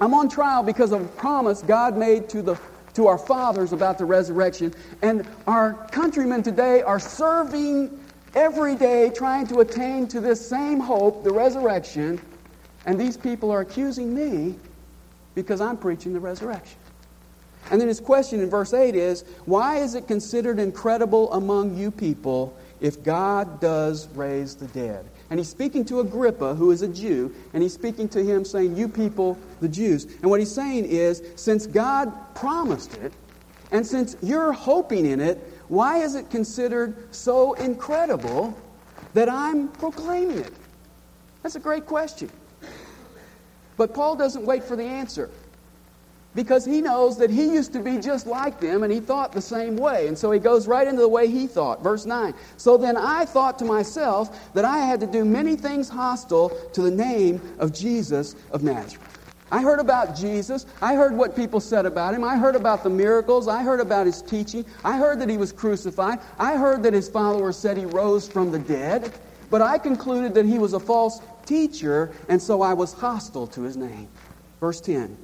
I'm 0.00 0.14
on 0.14 0.28
trial 0.28 0.62
because 0.62 0.92
of 0.92 1.02
a 1.02 1.08
promise 1.08 1.62
God 1.62 1.96
made 1.96 2.28
to, 2.30 2.42
the, 2.42 2.58
to 2.94 3.06
our 3.06 3.18
fathers 3.18 3.72
about 3.72 3.98
the 3.98 4.04
resurrection. 4.04 4.74
And 5.02 5.26
our 5.46 5.74
countrymen 5.88 6.42
today 6.42 6.82
are 6.82 6.98
serving 6.98 8.00
every 8.34 8.74
day 8.74 9.10
trying 9.10 9.46
to 9.48 9.60
attain 9.60 10.08
to 10.08 10.20
this 10.20 10.44
same 10.44 10.80
hope, 10.80 11.24
the 11.24 11.32
resurrection. 11.32 12.20
And 12.86 13.00
these 13.00 13.16
people 13.16 13.50
are 13.50 13.60
accusing 13.60 14.14
me 14.14 14.56
because 15.34 15.60
I'm 15.60 15.76
preaching 15.76 16.12
the 16.12 16.20
resurrection. 16.20 16.78
And 17.70 17.80
then 17.80 17.88
his 17.88 18.00
question 18.00 18.40
in 18.40 18.50
verse 18.50 18.74
8 18.74 18.94
is 18.94 19.24
Why 19.44 19.78
is 19.78 19.94
it 19.94 20.06
considered 20.06 20.58
incredible 20.58 21.32
among 21.32 21.76
you 21.76 21.90
people 21.90 22.56
if 22.80 23.02
God 23.02 23.60
does 23.60 24.08
raise 24.08 24.54
the 24.54 24.66
dead? 24.68 25.06
And 25.30 25.38
he's 25.38 25.48
speaking 25.48 25.84
to 25.86 26.00
Agrippa, 26.00 26.54
who 26.54 26.70
is 26.72 26.82
a 26.82 26.88
Jew, 26.88 27.34
and 27.54 27.62
he's 27.62 27.72
speaking 27.72 28.08
to 28.10 28.22
him 28.22 28.44
saying, 28.44 28.76
You 28.76 28.88
people, 28.88 29.38
the 29.60 29.68
Jews. 29.68 30.04
And 30.04 30.24
what 30.30 30.40
he's 30.40 30.52
saying 30.52 30.84
is, 30.84 31.22
since 31.36 31.66
God 31.66 32.12
promised 32.34 32.94
it, 32.96 33.12
and 33.70 33.86
since 33.86 34.16
you're 34.22 34.52
hoping 34.52 35.06
in 35.06 35.20
it, 35.20 35.38
why 35.68 35.98
is 35.98 36.14
it 36.14 36.28
considered 36.28 37.14
so 37.14 37.54
incredible 37.54 38.54
that 39.14 39.30
I'm 39.30 39.68
proclaiming 39.68 40.40
it? 40.40 40.52
That's 41.42 41.56
a 41.56 41.60
great 41.60 41.86
question. 41.86 42.30
But 43.76 43.94
Paul 43.94 44.16
doesn't 44.16 44.44
wait 44.44 44.64
for 44.64 44.76
the 44.76 44.84
answer 44.84 45.30
because 46.34 46.64
he 46.64 46.80
knows 46.80 47.18
that 47.18 47.30
he 47.30 47.44
used 47.44 47.72
to 47.74 47.80
be 47.80 47.98
just 47.98 48.26
like 48.26 48.60
them 48.60 48.82
and 48.82 48.92
he 48.92 49.00
thought 49.00 49.32
the 49.32 49.40
same 49.40 49.76
way. 49.76 50.08
And 50.08 50.16
so 50.16 50.30
he 50.30 50.40
goes 50.40 50.66
right 50.66 50.86
into 50.86 51.02
the 51.02 51.08
way 51.08 51.28
he 51.28 51.46
thought. 51.46 51.82
Verse 51.82 52.06
9. 52.06 52.34
So 52.56 52.76
then 52.76 52.96
I 52.96 53.24
thought 53.24 53.58
to 53.58 53.64
myself 53.64 54.52
that 54.54 54.64
I 54.64 54.78
had 54.78 55.00
to 55.00 55.06
do 55.06 55.24
many 55.24 55.56
things 55.56 55.88
hostile 55.88 56.50
to 56.72 56.82
the 56.82 56.90
name 56.90 57.56
of 57.58 57.72
Jesus 57.72 58.34
of 58.50 58.62
Nazareth. 58.62 59.08
I 59.50 59.60
heard 59.60 59.80
about 59.80 60.16
Jesus. 60.16 60.64
I 60.80 60.94
heard 60.94 61.14
what 61.14 61.36
people 61.36 61.60
said 61.60 61.84
about 61.84 62.14
him. 62.14 62.24
I 62.24 62.38
heard 62.38 62.56
about 62.56 62.82
the 62.82 62.88
miracles. 62.88 63.48
I 63.48 63.62
heard 63.62 63.80
about 63.80 64.06
his 64.06 64.22
teaching. 64.22 64.64
I 64.82 64.96
heard 64.96 65.20
that 65.20 65.28
he 65.28 65.36
was 65.36 65.52
crucified. 65.52 66.20
I 66.38 66.56
heard 66.56 66.82
that 66.84 66.94
his 66.94 67.10
followers 67.10 67.58
said 67.58 67.76
he 67.76 67.84
rose 67.84 68.26
from 68.26 68.50
the 68.50 68.58
dead. 68.58 69.12
But 69.52 69.60
I 69.60 69.76
concluded 69.76 70.32
that 70.32 70.46
he 70.46 70.58
was 70.58 70.72
a 70.72 70.80
false 70.80 71.20
teacher, 71.44 72.10
and 72.30 72.40
so 72.40 72.62
I 72.62 72.72
was 72.72 72.94
hostile 72.94 73.46
to 73.48 73.60
his 73.60 73.76
name. 73.76 74.08
Verse 74.60 74.80
10. 74.80 75.14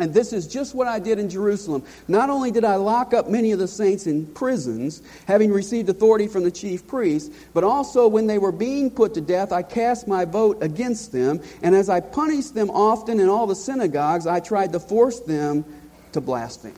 And 0.00 0.12
this 0.12 0.32
is 0.32 0.48
just 0.48 0.74
what 0.74 0.88
I 0.88 0.98
did 0.98 1.20
in 1.20 1.30
Jerusalem. 1.30 1.84
Not 2.08 2.30
only 2.30 2.50
did 2.50 2.64
I 2.64 2.74
lock 2.74 3.14
up 3.14 3.30
many 3.30 3.52
of 3.52 3.60
the 3.60 3.68
saints 3.68 4.08
in 4.08 4.26
prisons, 4.26 5.02
having 5.26 5.52
received 5.52 5.88
authority 5.88 6.26
from 6.26 6.42
the 6.42 6.50
chief 6.50 6.84
priests, 6.88 7.30
but 7.54 7.62
also 7.62 8.08
when 8.08 8.26
they 8.26 8.38
were 8.38 8.50
being 8.50 8.90
put 8.90 9.14
to 9.14 9.20
death, 9.20 9.52
I 9.52 9.62
cast 9.62 10.08
my 10.08 10.24
vote 10.24 10.60
against 10.60 11.12
them. 11.12 11.40
And 11.62 11.76
as 11.76 11.88
I 11.88 12.00
punished 12.00 12.56
them 12.56 12.70
often 12.70 13.20
in 13.20 13.28
all 13.28 13.46
the 13.46 13.54
synagogues, 13.54 14.26
I 14.26 14.40
tried 14.40 14.72
to 14.72 14.80
force 14.80 15.20
them 15.20 15.64
to 16.10 16.20
blaspheme. 16.20 16.74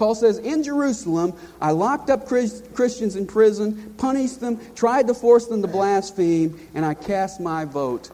Paul 0.00 0.14
says, 0.14 0.38
In 0.38 0.62
Jerusalem, 0.62 1.34
I 1.60 1.72
locked 1.72 2.08
up 2.08 2.26
Christians 2.26 3.16
in 3.16 3.26
prison, 3.26 3.94
punished 3.98 4.40
them, 4.40 4.58
tried 4.74 5.08
to 5.08 5.14
force 5.14 5.46
them 5.46 5.60
to 5.60 5.68
blaspheme, 5.68 6.58
and 6.74 6.86
I 6.86 6.94
cast 6.94 7.38
my 7.38 7.66
vote 7.66 8.10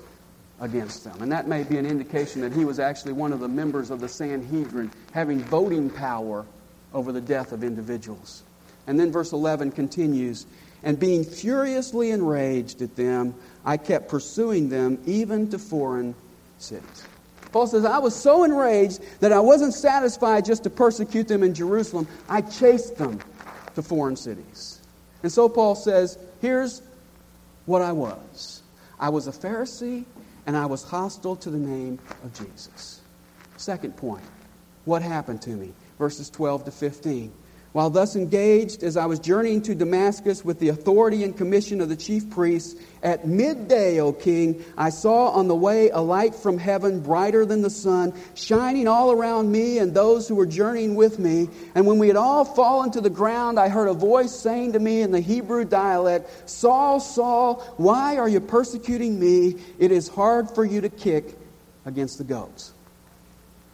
against 0.60 1.04
them. 1.04 1.22
And 1.22 1.30
that 1.30 1.46
may 1.46 1.62
be 1.62 1.78
an 1.78 1.86
indication 1.86 2.40
that 2.40 2.52
he 2.52 2.64
was 2.64 2.80
actually 2.80 3.12
one 3.12 3.32
of 3.32 3.38
the 3.38 3.46
members 3.46 3.90
of 3.90 4.00
the 4.00 4.08
Sanhedrin, 4.08 4.90
having 5.12 5.38
voting 5.38 5.88
power 5.88 6.44
over 6.92 7.12
the 7.12 7.20
death 7.20 7.52
of 7.52 7.62
individuals. 7.62 8.42
And 8.88 8.98
then 8.98 9.12
verse 9.12 9.32
11 9.32 9.70
continues, 9.70 10.44
And 10.82 10.98
being 10.98 11.22
furiously 11.22 12.10
enraged 12.10 12.82
at 12.82 12.96
them, 12.96 13.32
I 13.64 13.76
kept 13.76 14.08
pursuing 14.08 14.70
them 14.70 14.98
even 15.06 15.50
to 15.50 15.58
foreign 15.60 16.16
cities. 16.58 17.04
Paul 17.56 17.66
says, 17.66 17.86
I 17.86 17.96
was 17.96 18.14
so 18.14 18.44
enraged 18.44 19.00
that 19.20 19.32
I 19.32 19.40
wasn't 19.40 19.72
satisfied 19.72 20.44
just 20.44 20.64
to 20.64 20.68
persecute 20.68 21.26
them 21.26 21.42
in 21.42 21.54
Jerusalem. 21.54 22.06
I 22.28 22.42
chased 22.42 22.96
them 22.98 23.18
to 23.74 23.80
foreign 23.82 24.14
cities. 24.14 24.82
And 25.22 25.32
so 25.32 25.48
Paul 25.48 25.74
says, 25.74 26.18
here's 26.42 26.82
what 27.64 27.80
I 27.80 27.92
was 27.92 28.62
I 29.00 29.08
was 29.08 29.26
a 29.26 29.32
Pharisee 29.32 30.04
and 30.46 30.54
I 30.54 30.66
was 30.66 30.82
hostile 30.82 31.34
to 31.36 31.48
the 31.48 31.56
name 31.56 31.98
of 32.24 32.34
Jesus. 32.34 33.00
Second 33.56 33.96
point, 33.96 34.26
what 34.84 35.00
happened 35.00 35.40
to 35.40 35.50
me? 35.56 35.72
Verses 35.98 36.28
12 36.28 36.66
to 36.66 36.70
15. 36.70 37.32
While 37.76 37.90
thus 37.90 38.16
engaged, 38.16 38.82
as 38.82 38.96
I 38.96 39.04
was 39.04 39.18
journeying 39.18 39.60
to 39.64 39.74
Damascus 39.74 40.42
with 40.42 40.58
the 40.60 40.70
authority 40.70 41.24
and 41.24 41.36
commission 41.36 41.82
of 41.82 41.90
the 41.90 41.94
chief 41.94 42.30
priests, 42.30 42.74
at 43.02 43.26
midday, 43.26 44.00
O 44.00 44.14
king, 44.14 44.64
I 44.78 44.88
saw 44.88 45.28
on 45.28 45.46
the 45.46 45.54
way 45.54 45.90
a 45.90 46.00
light 46.00 46.34
from 46.34 46.56
heaven, 46.56 47.00
brighter 47.00 47.44
than 47.44 47.60
the 47.60 47.68
sun, 47.68 48.14
shining 48.34 48.88
all 48.88 49.12
around 49.12 49.52
me 49.52 49.76
and 49.76 49.92
those 49.92 50.26
who 50.26 50.36
were 50.36 50.46
journeying 50.46 50.94
with 50.94 51.18
me. 51.18 51.50
And 51.74 51.86
when 51.86 51.98
we 51.98 52.08
had 52.08 52.16
all 52.16 52.46
fallen 52.46 52.92
to 52.92 53.02
the 53.02 53.10
ground, 53.10 53.60
I 53.60 53.68
heard 53.68 53.88
a 53.88 53.92
voice 53.92 54.34
saying 54.34 54.72
to 54.72 54.78
me 54.78 55.02
in 55.02 55.10
the 55.10 55.20
Hebrew 55.20 55.66
dialect, 55.66 56.48
Saul, 56.48 56.98
Saul, 56.98 57.56
why 57.76 58.16
are 58.16 58.26
you 58.26 58.40
persecuting 58.40 59.20
me? 59.20 59.56
It 59.78 59.90
is 59.90 60.08
hard 60.08 60.50
for 60.50 60.64
you 60.64 60.80
to 60.80 60.88
kick 60.88 61.36
against 61.84 62.16
the 62.16 62.24
goads. 62.24 62.72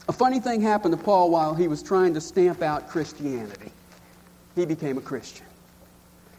A 0.08 0.12
funny 0.12 0.40
thing 0.40 0.60
happened 0.60 0.98
to 0.98 1.04
Paul 1.04 1.30
while 1.30 1.54
he 1.54 1.68
was 1.68 1.84
trying 1.84 2.14
to 2.14 2.20
stamp 2.20 2.62
out 2.62 2.88
Christianity 2.88 3.70
he 4.54 4.66
became 4.66 4.98
a 4.98 5.00
Christian. 5.00 5.46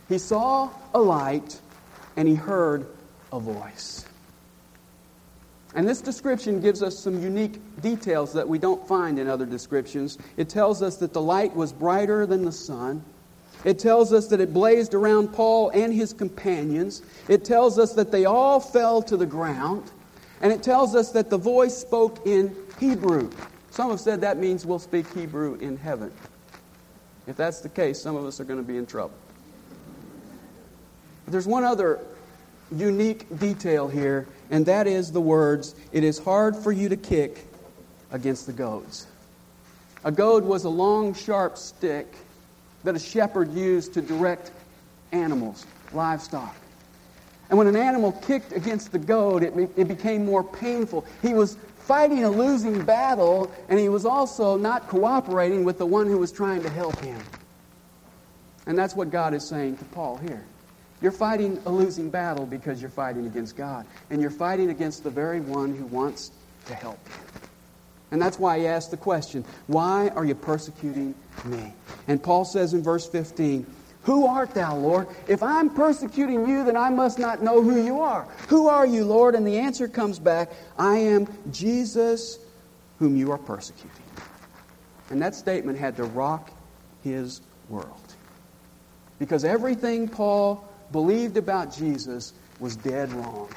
He 0.09 0.17
saw 0.17 0.69
a 0.93 0.99
light 0.99 1.59
and 2.15 2.27
he 2.27 2.35
heard 2.35 2.87
a 3.31 3.39
voice. 3.39 4.05
And 5.75 5.87
this 5.87 6.01
description 6.01 6.61
gives 6.61 6.83
us 6.83 6.99
some 6.99 7.21
unique 7.21 7.59
details 7.81 8.33
that 8.33 8.47
we 8.47 8.59
don't 8.59 8.87
find 8.87 9.17
in 9.17 9.27
other 9.27 9.45
descriptions. 9.45 10.19
It 10.37 10.47
tells 10.47 10.83
us 10.83 10.97
that 10.97 11.13
the 11.13 11.21
light 11.21 11.55
was 11.55 11.73
brighter 11.73 12.27
than 12.27 12.45
the 12.45 12.51
sun, 12.51 13.03
It 13.63 13.79
tells 13.79 14.11
us 14.11 14.27
that 14.27 14.41
it 14.41 14.53
blazed 14.53 14.93
around 14.93 15.29
Paul 15.33 15.69
and 15.69 15.93
his 15.93 16.11
companions. 16.11 17.01
It 17.27 17.45
tells 17.45 17.79
us 17.79 17.93
that 17.93 18.11
they 18.11 18.25
all 18.25 18.59
fell 18.59 19.01
to 19.03 19.15
the 19.15 19.25
ground. 19.25 19.91
And 20.41 20.51
it 20.51 20.61
tells 20.61 20.95
us 20.95 21.11
that 21.11 21.29
the 21.29 21.37
voice 21.37 21.77
spoke 21.77 22.25
in 22.27 22.55
Hebrew. 22.79 23.29
Some 23.71 23.89
have 23.89 24.01
said 24.01 24.21
that 24.21 24.37
means 24.37 24.65
we'll 24.65 24.79
speak 24.79 25.11
Hebrew 25.13 25.55
in 25.55 25.77
heaven. 25.77 26.11
If 27.27 27.35
that's 27.35 27.61
the 27.61 27.69
case, 27.69 28.01
some 28.01 28.15
of 28.15 28.25
us 28.25 28.39
are 28.39 28.43
going 28.43 28.59
to 28.59 28.67
be 28.67 28.77
in 28.77 28.85
trouble. 28.85 29.15
But 31.25 31.31
there's 31.31 31.47
one 31.47 31.63
other 31.63 31.99
unique 32.75 33.39
detail 33.39 33.87
here, 33.87 34.27
and 34.49 34.65
that 34.65 34.87
is 34.87 35.11
the 35.11 35.21
words, 35.21 35.75
It 35.91 36.03
is 36.03 36.19
hard 36.19 36.55
for 36.55 36.71
you 36.71 36.89
to 36.89 36.97
kick 36.97 37.45
against 38.11 38.45
the 38.45 38.53
goads. 38.53 39.07
A 40.03 40.11
goad 40.11 40.43
was 40.43 40.65
a 40.65 40.69
long, 40.69 41.13
sharp 41.13 41.57
stick 41.57 42.13
that 42.83 42.95
a 42.95 42.99
shepherd 42.99 43.53
used 43.53 43.93
to 43.93 44.01
direct 44.01 44.51
animals, 45.11 45.65
livestock. 45.93 46.55
And 47.53 47.57
when 47.59 47.67
an 47.67 47.75
animal 47.75 48.13
kicked 48.13 48.51
against 48.51 48.91
the 48.91 48.97
goad, 48.97 49.43
it, 49.43 49.53
it 49.77 49.87
became 49.87 50.25
more 50.25 50.43
painful. 50.43 51.05
He 51.21 51.35
was 51.35 51.55
fighting 51.77 52.23
a 52.23 52.29
losing 52.31 52.83
battle, 52.83 53.53
and 53.69 53.77
he 53.79 53.89
was 53.89 54.07
also 54.07 54.57
not 54.57 54.87
cooperating 54.87 55.63
with 55.63 55.77
the 55.77 55.85
one 55.85 56.07
who 56.07 56.17
was 56.17 56.31
trying 56.31 56.63
to 56.63 56.69
help 56.69 56.99
him. 56.99 57.23
And 58.65 58.75
that's 58.75 58.95
what 58.95 59.11
God 59.11 59.35
is 59.35 59.47
saying 59.47 59.77
to 59.77 59.85
Paul 59.85 60.17
here. 60.17 60.43
You're 60.99 61.11
fighting 61.11 61.61
a 61.67 61.69
losing 61.69 62.09
battle 62.09 62.47
because 62.47 62.81
you're 62.81 62.89
fighting 62.89 63.27
against 63.27 63.55
God, 63.55 63.85
and 64.09 64.19
you're 64.19 64.31
fighting 64.31 64.71
against 64.71 65.03
the 65.03 65.11
very 65.11 65.39
one 65.39 65.75
who 65.75 65.85
wants 65.85 66.31
to 66.65 66.73
help 66.73 66.97
you. 67.07 67.21
And 68.09 68.19
that's 68.19 68.39
why 68.39 68.57
he 68.57 68.65
asked 68.65 68.89
the 68.89 68.97
question, 68.97 69.45
Why 69.67 70.09
are 70.15 70.25
you 70.25 70.33
persecuting 70.33 71.13
me? 71.43 71.75
And 72.07 72.23
Paul 72.23 72.45
says 72.45 72.73
in 72.73 72.81
verse 72.81 73.05
15, 73.05 73.67
Who 74.03 74.27
art 74.27 74.53
thou, 74.53 74.75
Lord? 74.75 75.07
If 75.27 75.41
I'm 75.41 75.69
persecuting 75.69 76.47
you, 76.47 76.65
then 76.65 76.75
I 76.75 76.89
must 76.89 77.19
not 77.19 77.41
know 77.41 77.61
who 77.61 77.83
you 77.83 78.01
are. 78.01 78.27
Who 78.49 78.67
are 78.67 78.85
you, 78.85 79.05
Lord? 79.05 79.33
And 79.33 79.47
the 79.47 79.57
answer 79.57 79.87
comes 79.87 80.19
back, 80.19 80.51
I 80.77 80.97
am 80.97 81.27
Jesus 81.51 82.39
whom 82.99 83.15
you 83.15 83.31
are 83.31 83.37
persecuting. 83.37 83.91
And 85.09 85.21
that 85.21 85.35
statement 85.35 85.77
had 85.77 85.95
to 85.97 86.03
rock 86.03 86.51
his 87.03 87.41
world. 87.69 88.15
Because 89.19 89.45
everything 89.45 90.09
Paul 90.09 90.67
believed 90.91 91.37
about 91.37 91.73
Jesus 91.73 92.33
was 92.59 92.75
dead 92.75 93.11
wrong. 93.13 93.49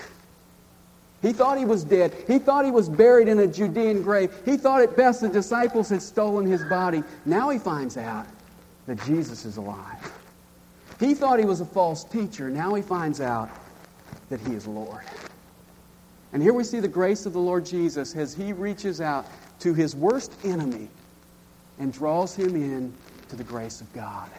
He 1.23 1.33
thought 1.33 1.59
he 1.59 1.65
was 1.65 1.83
dead. 1.83 2.15
He 2.29 2.39
thought 2.39 2.65
he 2.65 2.71
was 2.71 2.89
buried 2.89 3.27
in 3.27 3.41
a 3.41 3.47
Judean 3.47 4.03
grave. 4.03 4.33
He 4.45 4.57
thought 4.57 4.81
at 4.83 4.97
best 4.97 5.23
the 5.23 5.29
disciples 5.29 5.89
had 5.89 6.03
stolen 6.03 6.47
his 6.47 6.63
body. 6.65 7.03
Now 7.25 7.49
he 7.51 7.59
finds 7.59 7.97
out 7.97 8.27
that 8.87 9.03
Jesus 9.05 9.45
is 9.45 9.57
alive. 9.57 10.13
He 10.99 11.15
thought 11.15 11.39
he 11.39 11.45
was 11.45 11.61
a 11.61 11.67
false 11.67 12.05
teacher. 12.05 12.49
Now 12.49 12.75
he 12.75 12.83
finds 12.83 13.21
out 13.21 13.51
that 14.31 14.41
he 14.41 14.55
is 14.55 14.67
Lord. 14.67 15.05
And 16.33 16.43
here 16.43 16.53
we 16.53 16.65
see 16.65 16.81
the 16.81 16.89
grace 16.89 17.27
of 17.27 17.33
the 17.33 17.39
Lord 17.39 17.65
Jesus 17.65 18.15
as 18.17 18.35
he 18.35 18.53
reaches 18.53 19.01
out 19.01 19.27
to 19.61 19.75
his 19.75 19.95
worst 19.95 20.33
enemy 20.45 20.89
and 21.79 21.93
draws 21.93 22.35
him 22.35 22.57
in 22.57 22.93
to 23.29 23.37
the 23.37 23.45
grace 23.45 23.81
of 23.81 23.93
God. 23.93 24.31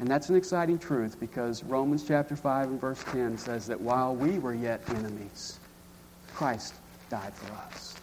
And 0.00 0.08
that's 0.08 0.30
an 0.30 0.36
exciting 0.36 0.78
truth 0.78 1.20
because 1.20 1.62
Romans 1.64 2.04
chapter 2.06 2.34
5 2.34 2.68
and 2.68 2.80
verse 2.80 3.04
10 3.12 3.36
says 3.36 3.66
that 3.66 3.78
while 3.78 4.14
we 4.14 4.38
were 4.38 4.54
yet 4.54 4.82
enemies, 4.90 5.58
Christ 6.34 6.74
died 7.10 7.34
for 7.34 7.52
us. 7.52 7.99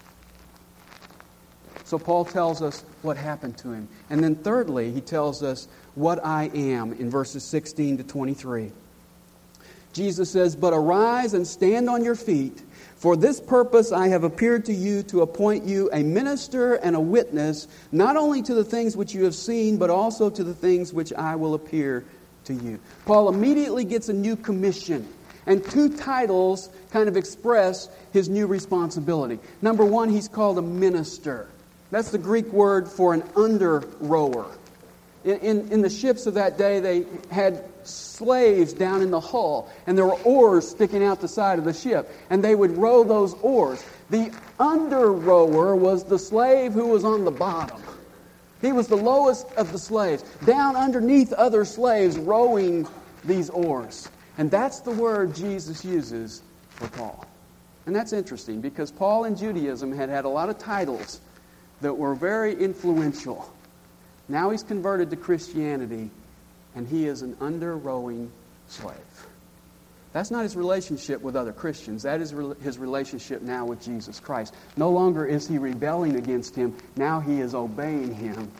So 1.87 1.97
Paul 1.97 2.25
tells 2.25 2.61
us 2.61 2.83
what 3.01 3.15
happened 3.15 3.57
to 3.59 3.71
him. 3.71 3.87
And 4.09 4.21
then 4.21 4.35
thirdly, 4.35 4.91
he 4.91 4.99
tells 4.99 5.41
us 5.41 5.69
what 5.95 6.19
I 6.23 6.51
am 6.53 6.91
in 6.91 7.09
verses 7.09 7.45
16 7.45 7.99
to 7.99 8.03
23. 8.03 8.73
Jesus 9.93 10.29
says, 10.29 10.53
But 10.53 10.73
arise 10.73 11.33
and 11.33 11.47
stand 11.47 11.89
on 11.89 12.03
your 12.03 12.15
feet. 12.15 12.61
For 12.97 13.15
this 13.15 13.39
purpose 13.39 13.93
I 13.93 14.09
have 14.09 14.25
appeared 14.25 14.65
to 14.65 14.73
you 14.73 15.01
to 15.03 15.21
appoint 15.21 15.63
you 15.63 15.89
a 15.93 16.03
minister 16.03 16.73
and 16.73 16.93
a 16.93 16.99
witness, 16.99 17.69
not 17.93 18.17
only 18.17 18.41
to 18.41 18.53
the 18.53 18.65
things 18.65 18.97
which 18.97 19.13
you 19.13 19.23
have 19.23 19.35
seen, 19.35 19.77
but 19.77 19.89
also 19.89 20.29
to 20.29 20.43
the 20.43 20.53
things 20.53 20.91
which 20.91 21.13
I 21.13 21.37
will 21.37 21.53
appear 21.53 22.03
to 22.45 22.53
you. 22.53 22.81
Paul 23.05 23.29
immediately 23.29 23.85
gets 23.85 24.09
a 24.09 24.13
new 24.13 24.35
commission. 24.35 25.07
And 25.45 25.63
two 25.63 25.95
titles 25.95 26.69
kind 26.91 27.07
of 27.07 27.15
express 27.15 27.87
his 28.11 28.27
new 28.27 28.45
responsibility. 28.45 29.39
Number 29.61 29.85
one, 29.85 30.09
he's 30.09 30.27
called 30.27 30.57
a 30.57 30.61
minister. 30.61 31.47
That's 31.91 32.11
the 32.11 32.17
Greek 32.17 32.47
word 32.47 32.87
for 32.87 33.13
an 33.13 33.23
under 33.35 33.79
rower. 33.99 34.45
In, 35.23 35.39
in, 35.39 35.71
in, 35.71 35.81
the 35.81 35.89
ships 35.89 36.25
of 36.25 36.35
that 36.35 36.57
day, 36.57 36.79
they 36.79 37.05
had 37.31 37.63
slaves 37.83 38.73
down 38.73 39.01
in 39.01 39.11
the 39.11 39.19
hull, 39.19 39.69
and 39.85 39.97
there 39.97 40.05
were 40.05 40.19
oars 40.23 40.67
sticking 40.67 41.03
out 41.03 41.21
the 41.21 41.27
side 41.27 41.59
of 41.59 41.65
the 41.65 41.73
ship, 41.73 42.09
and 42.29 42.43
they 42.43 42.55
would 42.55 42.77
row 42.77 43.03
those 43.03 43.33
oars. 43.41 43.83
The 44.09 44.31
under 44.59 45.11
rower 45.11 45.75
was 45.75 46.03
the 46.03 46.19
slave 46.19 46.73
who 46.73 46.87
was 46.87 47.03
on 47.03 47.25
the 47.25 47.31
bottom. 47.31 47.81
He 48.61 48.71
was 48.71 48.87
the 48.87 48.97
lowest 48.97 49.51
of 49.53 49.71
the 49.71 49.79
slaves, 49.79 50.23
down 50.45 50.75
underneath 50.75 51.31
other 51.33 51.65
slaves 51.65 52.17
rowing 52.17 52.87
these 53.23 53.49
oars. 53.49 54.09
And 54.37 54.49
that's 54.49 54.79
the 54.79 54.91
word 54.91 55.35
Jesus 55.35 55.83
uses 55.83 56.41
for 56.69 56.87
Paul. 56.89 57.25
And 57.85 57.95
that's 57.95 58.13
interesting 58.13 58.61
because 58.61 58.91
Paul 58.91 59.25
in 59.25 59.35
Judaism 59.35 59.91
had 59.91 60.09
had 60.09 60.25
a 60.25 60.29
lot 60.29 60.49
of 60.49 60.57
titles 60.57 61.21
that 61.81 61.97
were 61.97 62.15
very 62.15 62.53
influential. 62.53 63.51
Now 64.27 64.49
he's 64.49 64.63
converted 64.63 65.09
to 65.11 65.15
Christianity 65.15 66.09
and 66.75 66.87
he 66.87 67.07
is 67.07 67.21
an 67.21 67.35
under 67.39 67.75
rowing 67.77 68.31
slave. 68.67 68.95
That's 70.13 70.31
not 70.31 70.43
his 70.43 70.55
relationship 70.55 71.21
with 71.21 71.35
other 71.35 71.51
Christians. 71.51 72.03
That 72.03 72.21
is 72.21 72.33
his 72.61 72.77
relationship 72.77 73.41
now 73.41 73.65
with 73.65 73.81
Jesus 73.81 74.19
Christ. 74.19 74.55
No 74.75 74.89
longer 74.89 75.25
is 75.25 75.47
he 75.47 75.57
rebelling 75.57 76.15
against 76.15 76.55
him. 76.55 76.75
Now 76.95 77.19
he 77.19 77.39
is 77.39 77.53
obeying 77.53 78.13
him 78.13 78.51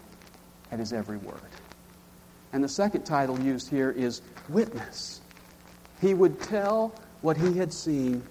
at 0.72 0.80
his 0.80 0.94
every 0.94 1.18
word. 1.18 1.40
And 2.54 2.64
the 2.64 2.70
second 2.70 3.06
title 3.06 3.40
used 3.40 3.70
here 3.70 3.92
is 3.92 4.22
witness. 4.50 5.22
He 6.02 6.14
would 6.14 6.42
tell 6.42 6.94
what 7.22 7.38
he 7.38 7.58
had 7.58 7.74
seen 7.74 8.24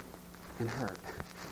and 0.58 0.70
heard. 0.70 0.98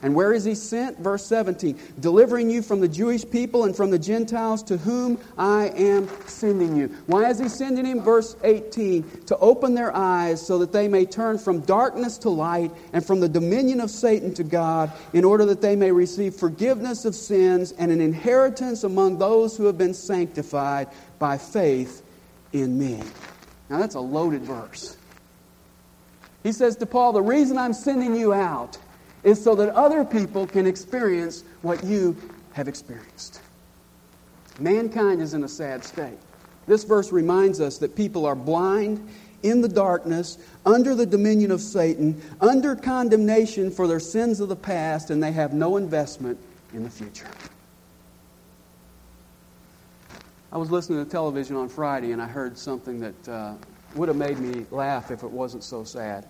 And 0.05 0.14
where 0.14 0.35
is 0.35 0.45
he 0.45 0.55
sent? 0.55 0.99
Verse 0.99 1.25
17 1.25 1.81
delivering 1.99 2.51
you 2.51 2.61
from 2.61 2.81
the 2.81 2.88
Jewish 2.88 3.29
people 3.29 3.64
and 3.64 3.75
from 3.75 3.90
the 3.90 3.99
Gentiles 3.99 4.62
to 4.64 4.77
whom 4.77 5.19
I 5.38 5.69
am 5.69 6.11
sending 6.27 6.77
you. 6.77 6.88
Why 7.07 7.31
is 7.31 7.38
he 7.38 7.49
sending 7.49 7.87
him? 7.87 8.03
Verse 8.03 8.37
18 8.45 9.25
to 9.25 9.38
open 9.38 9.75
their 9.75 9.97
eyes 9.97 10.47
so 10.47 10.59
that 10.59 10.73
they 10.73 10.88
may 10.88 11.07
turn 11.07 11.38
from 11.38 11.61
darkness 11.61 12.19
to 12.19 12.29
light 12.29 12.71
and 12.93 13.05
from 13.05 13.19
the 13.19 13.31
dominion 13.31 13.81
of 13.81 13.90
Satan 13.90 14.35
to 14.35 14.45
God, 14.45 14.93
in 15.14 15.25
order 15.25 15.47
that 15.47 15.62
they 15.62 15.75
may 15.75 15.90
receive 15.90 16.35
forgiveness 16.35 17.07
of 17.07 17.14
sins 17.14 17.73
and 17.73 17.90
an 17.90 18.03
inheritance 18.03 18.85
among 18.85 19.17
those 19.17 19.57
who 19.57 19.64
have 19.64 19.79
been 19.79 19.95
sanctified 19.95 20.88
by 21.19 21.38
faith 21.38 22.03
in 22.53 22.79
me. 22.79 23.01
Now 23.71 23.79
that's 23.79 23.95
a 23.95 24.01
loaded 24.01 24.43
verse. 24.43 24.99
He 26.43 26.53
says 26.53 26.77
to 26.77 26.85
Paul, 26.85 27.14
The 27.14 27.23
reason 27.23 27.57
I'm 27.57 27.73
sending 27.73 28.14
you 28.14 28.35
out 28.35 28.77
is 29.25 29.43
so 29.43 29.55
that 29.55 29.71
other 29.71 30.05
people 30.05 30.47
can 30.47 30.67
experience 30.67 31.43
what 31.63 31.83
you 31.83 32.17
have 32.53 32.69
experienced. 32.69 33.41
Mankind 34.61 35.21
is 35.21 35.35
in 35.35 35.43
a 35.43 35.49
sad 35.49 35.85
state. 35.85 36.19
This 36.67 36.85
verse 36.85 37.11
reminds 37.11 37.61
us 37.61 37.79
that 37.79 37.97
people 37.97 38.25
are 38.25 38.37
blind, 38.37 39.09
in 39.45 39.61
the 39.61 39.69
darkness, 39.69 40.39
under 40.65 40.95
the 40.95 41.05
dominion 41.05 41.51
of 41.51 41.61
Satan, 41.61 42.21
under 42.41 42.75
condemnation 42.75 43.71
for 43.71 43.87
their 43.87 44.01
sins 44.01 44.41
of 44.41 44.49
the 44.49 44.57
past, 44.57 45.11
and 45.11 45.23
they 45.23 45.33
have 45.33 45.53
no 45.53 45.77
investment 45.77 46.39
in 46.73 46.83
the 46.83 46.89
future. 46.89 47.29
I 50.51 50.57
was 50.57 50.71
listening 50.71 51.05
to 51.05 51.11
television 51.11 51.57
on 51.57 51.69
Friday 51.69 52.13
and 52.13 52.23
I 52.23 52.27
heard 52.27 52.57
something 52.57 53.01
that 53.01 53.29
uh, 53.29 53.55
would 53.97 54.09
have 54.09 54.17
made 54.17 54.39
me 54.39 54.65
laugh 54.71 55.11
if 55.11 55.23
it 55.25 55.31
wasn't 55.31 55.63
so 55.63 55.85
sad 55.85 56.27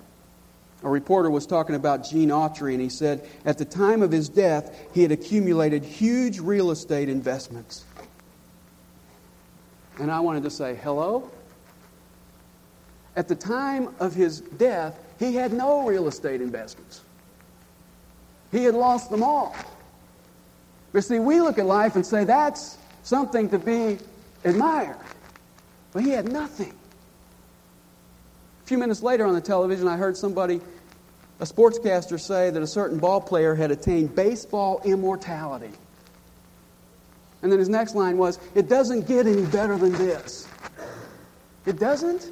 a 0.83 0.89
reporter 0.89 1.31
was 1.31 1.47
talking 1.47 1.75
about 1.75 2.09
Gene 2.09 2.29
Autry, 2.29 2.73
and 2.73 2.81
he 2.81 2.89
said 2.89 3.27
at 3.45 3.59
the 3.59 3.65
time 3.65 4.03
of 4.03 4.11
his 4.11 4.29
death, 4.29 4.79
he 4.93 5.03
had 5.03 5.13
accumulated 5.13 5.83
huge 5.83 6.41
real 6.41 6.71
estate 6.71 7.09
investments. 7.09 7.85
And 9.99 10.11
I 10.11 10.21
wanted 10.21 10.43
to 10.43 10.51
say, 10.51 10.75
hello? 10.75 11.31
At 13.17 13.29
the 13.29 13.37
time 13.37 13.95
of 14.01 14.15
his 14.15 14.41
death, 14.41 14.99
he 15.19 15.35
had 15.35 15.53
no 15.53 15.87
real 15.87 16.09
estate 16.09 16.41
investments. 16.41 17.03
He 18.51 18.65
had 18.65 18.75
lost 18.75 19.11
them 19.11 19.23
all. 19.23 19.55
But 20.93 21.05
see, 21.05 21.19
we 21.19 21.41
look 21.41 21.59
at 21.59 21.67
life 21.67 21.97
and 21.97 22.05
say 22.05 22.25
that's 22.25 22.79
something 23.03 23.49
to 23.51 23.59
be 23.59 23.99
admired. 24.45 24.97
But 25.93 26.05
he 26.05 26.11
had 26.11 26.31
nothing. 26.31 26.75
A 28.65 28.67
few 28.67 28.79
minutes 28.79 29.03
later 29.03 29.27
on 29.27 29.35
the 29.35 29.43
television, 29.43 29.87
I 29.87 29.99
heard 29.99 30.17
somebody 30.17 30.59
a 31.39 31.45
sportscaster 31.45 32.19
say 32.19 32.49
that 32.49 32.63
a 32.63 32.67
certain 32.67 32.99
ball 32.99 33.21
player 33.21 33.55
had 33.55 33.71
attained 33.71 34.15
baseball 34.15 34.81
immortality. 34.87 35.71
And 37.43 37.53
then 37.53 37.59
his 37.59 37.69
next 37.69 37.95
line 37.95 38.17
was, 38.17 38.39
It 38.55 38.71
doesn't 38.71 39.07
get 39.07 39.27
any 39.27 39.45
better 39.45 39.77
than 39.77 39.93
this. 39.93 40.49
It 41.67 41.79
doesn't? 41.79 42.31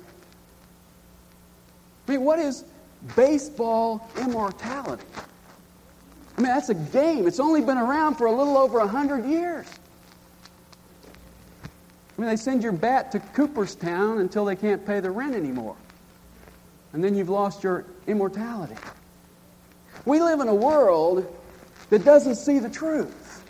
I 2.09 2.13
mean, 2.13 2.23
what 2.23 2.39
is 2.39 2.65
baseball 3.15 4.09
immortality? 4.19 5.05
I 6.39 6.41
mean, 6.41 6.49
that's 6.51 6.71
a 6.71 6.75
game. 6.75 7.27
It's 7.27 7.41
only 7.41 7.61
been 7.61 7.77
around 7.77 8.15
for 8.15 8.27
a 8.27 8.33
little 8.33 8.57
over 8.57 8.79
100 8.79 9.27
years. 9.27 9.67
I 12.17 12.21
mean, 12.21 12.31
they 12.31 12.37
send 12.37 12.63
your 12.63 12.73
bat 12.73 13.13
to 13.13 13.21
Cooperstown 13.21 14.19
until 14.19 14.47
they 14.47 14.57
can't 14.57 14.87
pay 14.87 15.01
the 15.01 15.11
rent 15.11 15.35
anymore. 15.35 15.77
And 16.93 17.03
then 17.03 17.15
you've 17.15 17.29
lost 17.29 17.63
your 17.63 17.87
immortality. 18.07 18.77
We 20.05 20.21
live 20.21 20.41
in 20.41 20.49
a 20.49 20.55
world 20.55 21.27
that 21.91 22.05
doesn't 22.05 22.37
see 22.37 22.59
the 22.59 22.71
truth. 22.71 23.45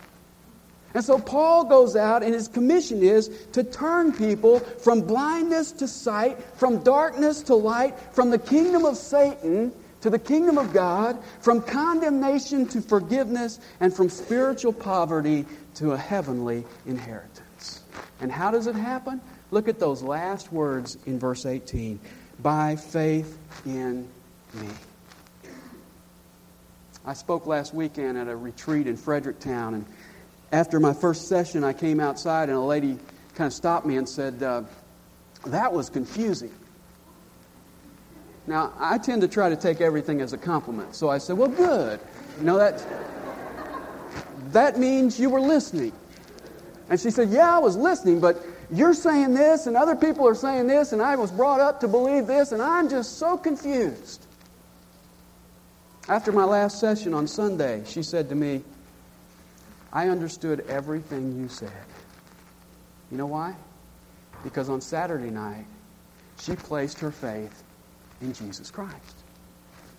And 0.94 1.02
so 1.02 1.18
Paul 1.18 1.64
goes 1.64 1.96
out, 1.96 2.22
and 2.22 2.34
his 2.34 2.48
commission 2.48 3.02
is 3.02 3.30
to 3.52 3.64
turn 3.64 4.12
people 4.12 4.58
from 4.60 5.00
blindness 5.00 5.72
to 5.72 5.88
sight, 5.88 6.42
from 6.56 6.82
darkness 6.82 7.42
to 7.44 7.54
light, 7.54 7.98
from 8.12 8.30
the 8.30 8.38
kingdom 8.38 8.84
of 8.84 8.96
Satan 8.96 9.72
to 10.02 10.10
the 10.10 10.18
kingdom 10.18 10.58
of 10.58 10.72
God, 10.72 11.18
from 11.40 11.62
condemnation 11.62 12.66
to 12.68 12.82
forgiveness, 12.82 13.60
and 13.80 13.94
from 13.94 14.10
spiritual 14.10 14.72
poverty 14.72 15.46
to 15.76 15.92
a 15.92 15.96
heavenly 15.96 16.64
inheritance. 16.86 17.82
And 18.20 18.30
how 18.30 18.50
does 18.50 18.66
it 18.66 18.74
happen? 18.74 19.20
Look 19.50 19.68
at 19.68 19.78
those 19.78 20.02
last 20.02 20.52
words 20.52 20.98
in 21.06 21.18
verse 21.18 21.46
18 21.46 22.00
by 22.42 22.76
faith 22.76 23.38
in 23.64 24.08
me. 24.54 24.68
I 27.04 27.14
spoke 27.14 27.46
last 27.46 27.74
weekend 27.74 28.18
at 28.18 28.28
a 28.28 28.36
retreat 28.36 28.86
in 28.86 28.96
Fredericktown, 28.96 29.74
and 29.74 29.86
after 30.50 30.78
my 30.80 30.92
first 30.92 31.28
session, 31.28 31.64
I 31.64 31.72
came 31.72 32.00
outside, 32.00 32.48
and 32.48 32.58
a 32.58 32.60
lady 32.60 32.98
kind 33.34 33.46
of 33.46 33.52
stopped 33.52 33.86
me 33.86 33.96
and 33.96 34.08
said, 34.08 34.42
uh, 34.42 34.62
That 35.46 35.72
was 35.72 35.88
confusing. 35.88 36.52
Now, 38.46 38.72
I 38.78 38.98
tend 38.98 39.22
to 39.22 39.28
try 39.28 39.48
to 39.48 39.56
take 39.56 39.80
everything 39.80 40.20
as 40.20 40.32
a 40.32 40.38
compliment, 40.38 40.94
so 40.94 41.08
I 41.08 41.18
said, 41.18 41.38
Well, 41.38 41.48
good. 41.48 42.00
You 42.38 42.44
know, 42.44 42.58
that, 42.58 42.84
that 44.52 44.78
means 44.78 45.18
you 45.18 45.30
were 45.30 45.40
listening. 45.40 45.92
And 46.88 47.00
she 47.00 47.10
said, 47.10 47.30
Yeah, 47.30 47.56
I 47.56 47.58
was 47.58 47.76
listening, 47.76 48.20
but 48.20 48.44
you're 48.72 48.94
saying 48.94 49.34
this, 49.34 49.66
and 49.66 49.76
other 49.76 49.94
people 49.94 50.26
are 50.26 50.34
saying 50.34 50.66
this, 50.66 50.92
and 50.92 51.02
I 51.02 51.16
was 51.16 51.30
brought 51.30 51.60
up 51.60 51.80
to 51.80 51.88
believe 51.88 52.26
this, 52.26 52.52
and 52.52 52.62
I'm 52.62 52.88
just 52.88 53.18
so 53.18 53.36
confused. 53.36 54.26
After 56.08 56.32
my 56.32 56.44
last 56.44 56.80
session 56.80 57.12
on 57.12 57.26
Sunday, 57.26 57.82
she 57.86 58.02
said 58.02 58.30
to 58.30 58.34
me, 58.34 58.62
I 59.92 60.08
understood 60.08 60.64
everything 60.68 61.38
you 61.38 61.48
said. 61.48 61.70
You 63.10 63.18
know 63.18 63.26
why? 63.26 63.54
Because 64.42 64.70
on 64.70 64.80
Saturday 64.80 65.30
night, 65.30 65.66
she 66.38 66.56
placed 66.56 66.98
her 67.00 67.10
faith 67.10 67.62
in 68.22 68.32
Jesus 68.32 68.70
Christ. 68.70 69.16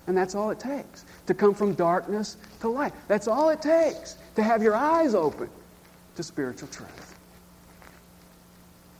And 0.07 0.17
that's 0.17 0.33
all 0.33 0.49
it 0.49 0.59
takes 0.59 1.05
to 1.27 1.33
come 1.35 1.53
from 1.53 1.75
darkness 1.75 2.37
to 2.61 2.69
light. 2.69 2.93
That's 3.07 3.27
all 3.27 3.49
it 3.49 3.61
takes 3.61 4.17
to 4.35 4.43
have 4.43 4.63
your 4.63 4.75
eyes 4.75 5.13
open 5.13 5.49
to 6.15 6.23
spiritual 6.23 6.67
truth. 6.69 7.12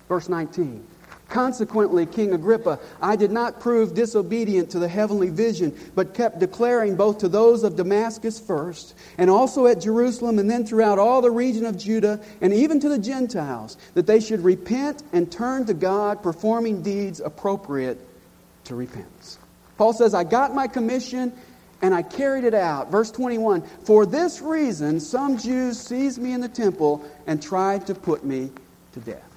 Verse 0.08 0.30
19 0.30 0.88
Consequently, 1.30 2.06
King 2.06 2.34
Agrippa, 2.34 2.80
I 3.02 3.16
did 3.16 3.32
not 3.32 3.60
prove 3.60 3.96
disobedient 3.96 4.70
to 4.70 4.80
the 4.80 4.88
heavenly 4.88 5.32
vision, 5.32 5.76
but 5.96 6.14
kept 6.14 6.38
declaring 6.38 6.96
both 6.96 7.18
to 7.20 7.28
those 7.28 7.64
of 7.64 7.76
Damascus 7.76 8.40
first, 8.40 8.94
and 9.18 9.32
also 9.32 9.66
at 9.66 9.82
Jerusalem, 9.82 10.38
and 10.38 10.50
then 10.50 10.64
throughout 10.64 11.00
all 11.00 11.24
the 11.24 11.32
region 11.32 11.66
of 11.66 11.76
Judah, 11.76 12.20
and 12.42 12.54
even 12.54 12.80
to 12.82 12.88
the 12.88 13.00
Gentiles, 13.00 13.78
that 13.96 14.06
they 14.06 14.20
should 14.20 14.44
repent 14.44 15.02
and 15.12 15.32
turn 15.32 15.66
to 15.66 15.74
God, 15.74 16.22
performing 16.22 16.84
deeds 16.84 17.20
appropriate 17.20 18.00
to 18.66 18.76
repentance. 18.76 19.40
Paul 19.78 19.94
says, 19.94 20.14
I 20.14 20.24
got 20.26 20.54
my 20.54 20.68
commission 20.68 21.34
and 21.82 21.96
I 21.96 22.04
carried 22.04 22.44
it 22.44 22.54
out. 22.54 22.92
Verse 22.92 23.10
21 23.10 23.64
For 23.86 24.06
this 24.06 24.40
reason, 24.40 25.00
some 25.00 25.40
Jews 25.40 25.80
seized 25.80 26.22
me 26.22 26.34
in 26.34 26.42
the 26.42 26.48
temple 26.48 27.04
and 27.26 27.42
tried 27.42 27.88
to 27.88 27.96
put 27.96 28.24
me 28.24 28.52
to 28.94 29.00
death. 29.00 29.33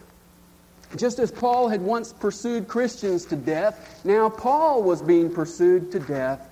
Just 0.96 1.18
as 1.18 1.30
Paul 1.30 1.68
had 1.68 1.80
once 1.80 2.12
pursued 2.12 2.68
Christians 2.68 3.24
to 3.26 3.36
death, 3.36 4.04
now 4.04 4.28
Paul 4.28 4.82
was 4.82 5.02
being 5.02 5.32
pursued 5.32 5.92
to 5.92 6.00
death 6.00 6.48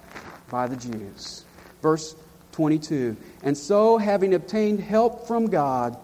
by 0.50 0.66
the 0.66 0.76
Jews. 0.76 1.44
Verse 1.82 2.14
22 2.52 3.16
And 3.42 3.56
so, 3.56 3.98
having 3.98 4.34
obtained 4.34 4.80
help 4.80 5.26
from 5.26 5.46
God, 5.46 5.96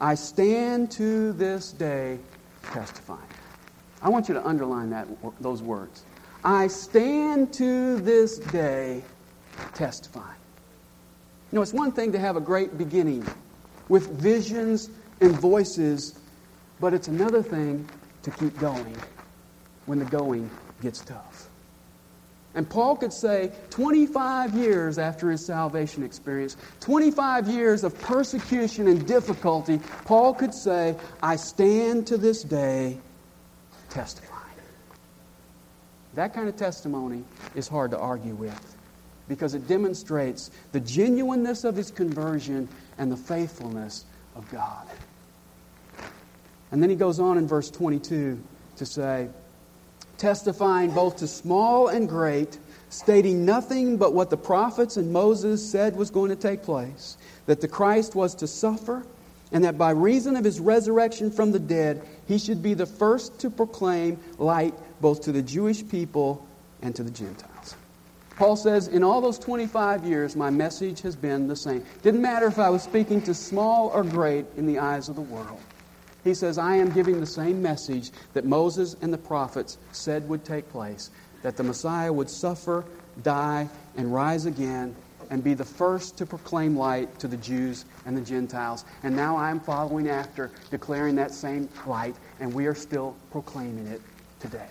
I 0.00 0.14
stand 0.14 0.90
to 0.92 1.32
this 1.32 1.72
day 1.72 2.18
testifying. 2.62 3.20
I 4.02 4.08
want 4.08 4.28
you 4.28 4.34
to 4.34 4.46
underline 4.46 4.90
that, 4.90 5.08
those 5.40 5.62
words. 5.62 6.04
I 6.44 6.66
stand 6.66 7.54
to 7.54 7.96
this 8.00 8.38
day 8.38 9.02
testifying. 9.74 10.36
You 11.50 11.56
know, 11.56 11.62
it's 11.62 11.72
one 11.72 11.92
thing 11.92 12.12
to 12.12 12.18
have 12.18 12.36
a 12.36 12.40
great 12.40 12.76
beginning 12.76 13.26
with 13.88 14.10
visions 14.20 14.90
and 15.20 15.32
voices 15.32 16.18
but 16.84 16.92
it's 16.92 17.08
another 17.08 17.42
thing 17.42 17.88
to 18.20 18.30
keep 18.32 18.60
going 18.60 18.94
when 19.86 19.98
the 19.98 20.04
going 20.04 20.50
gets 20.82 21.00
tough. 21.00 21.48
And 22.54 22.68
Paul 22.68 22.96
could 22.96 23.10
say, 23.10 23.52
25 23.70 24.54
years 24.54 24.98
after 24.98 25.30
his 25.30 25.46
salvation 25.46 26.02
experience, 26.02 26.58
25 26.80 27.48
years 27.48 27.84
of 27.84 27.98
persecution 28.02 28.86
and 28.88 29.08
difficulty, 29.08 29.80
Paul 30.04 30.34
could 30.34 30.52
say, 30.52 30.94
I 31.22 31.36
stand 31.36 32.06
to 32.08 32.18
this 32.18 32.42
day 32.42 32.98
testifying. 33.88 34.42
That 36.12 36.34
kind 36.34 36.50
of 36.50 36.56
testimony 36.56 37.24
is 37.54 37.66
hard 37.66 37.92
to 37.92 37.98
argue 37.98 38.34
with 38.34 38.76
because 39.26 39.54
it 39.54 39.66
demonstrates 39.66 40.50
the 40.72 40.80
genuineness 40.80 41.64
of 41.64 41.76
his 41.76 41.90
conversion 41.90 42.68
and 42.98 43.10
the 43.10 43.16
faithfulness 43.16 44.04
of 44.36 44.46
God. 44.50 44.86
And 46.74 46.82
then 46.82 46.90
he 46.90 46.96
goes 46.96 47.20
on 47.20 47.38
in 47.38 47.46
verse 47.46 47.70
22 47.70 48.42
to 48.78 48.84
say, 48.84 49.28
testifying 50.18 50.90
both 50.90 51.18
to 51.18 51.28
small 51.28 51.86
and 51.86 52.08
great, 52.08 52.58
stating 52.88 53.44
nothing 53.44 53.96
but 53.96 54.12
what 54.12 54.28
the 54.28 54.36
prophets 54.36 54.96
and 54.96 55.12
Moses 55.12 55.64
said 55.64 55.94
was 55.94 56.10
going 56.10 56.30
to 56.30 56.36
take 56.36 56.64
place 56.64 57.16
that 57.46 57.60
the 57.60 57.68
Christ 57.68 58.16
was 58.16 58.34
to 58.34 58.48
suffer, 58.48 59.06
and 59.52 59.62
that 59.62 59.78
by 59.78 59.92
reason 59.92 60.34
of 60.34 60.44
his 60.44 60.58
resurrection 60.58 61.30
from 61.30 61.52
the 61.52 61.60
dead, 61.60 62.02
he 62.26 62.38
should 62.38 62.60
be 62.60 62.74
the 62.74 62.86
first 62.86 63.38
to 63.38 63.50
proclaim 63.50 64.18
light 64.38 64.74
both 65.00 65.22
to 65.22 65.30
the 65.30 65.42
Jewish 65.42 65.88
people 65.88 66.44
and 66.82 66.92
to 66.96 67.04
the 67.04 67.10
Gentiles. 67.12 67.76
Paul 68.34 68.56
says, 68.56 68.88
in 68.88 69.04
all 69.04 69.20
those 69.20 69.38
25 69.38 70.04
years, 70.04 70.34
my 70.34 70.50
message 70.50 71.02
has 71.02 71.14
been 71.14 71.46
the 71.46 71.54
same. 71.54 71.84
Didn't 72.02 72.22
matter 72.22 72.48
if 72.48 72.58
I 72.58 72.68
was 72.68 72.82
speaking 72.82 73.22
to 73.22 73.32
small 73.32 73.90
or 73.94 74.02
great 74.02 74.46
in 74.56 74.66
the 74.66 74.80
eyes 74.80 75.08
of 75.08 75.14
the 75.14 75.22
world. 75.22 75.60
He 76.24 76.34
says, 76.34 76.56
I 76.56 76.76
am 76.76 76.90
giving 76.90 77.20
the 77.20 77.26
same 77.26 77.62
message 77.62 78.10
that 78.32 78.46
Moses 78.46 78.96
and 79.02 79.12
the 79.12 79.18
prophets 79.18 79.78
said 79.92 80.26
would 80.28 80.44
take 80.44 80.70
place 80.70 81.10
that 81.42 81.58
the 81.58 81.62
Messiah 81.62 82.10
would 82.10 82.30
suffer, 82.30 82.86
die, 83.22 83.68
and 83.96 84.12
rise 84.12 84.46
again, 84.46 84.96
and 85.30 85.44
be 85.44 85.52
the 85.52 85.64
first 85.64 86.16
to 86.18 86.26
proclaim 86.26 86.76
light 86.76 87.18
to 87.18 87.28
the 87.28 87.36
Jews 87.36 87.84
and 88.06 88.16
the 88.16 88.22
Gentiles. 88.22 88.86
And 89.02 89.14
now 89.14 89.36
I 89.36 89.50
am 89.50 89.60
following 89.60 90.08
after, 90.08 90.50
declaring 90.70 91.16
that 91.16 91.32
same 91.32 91.68
light, 91.86 92.16
and 92.40 92.54
we 92.54 92.66
are 92.66 92.74
still 92.74 93.14
proclaiming 93.30 93.86
it 93.86 94.00
today. 94.40 94.68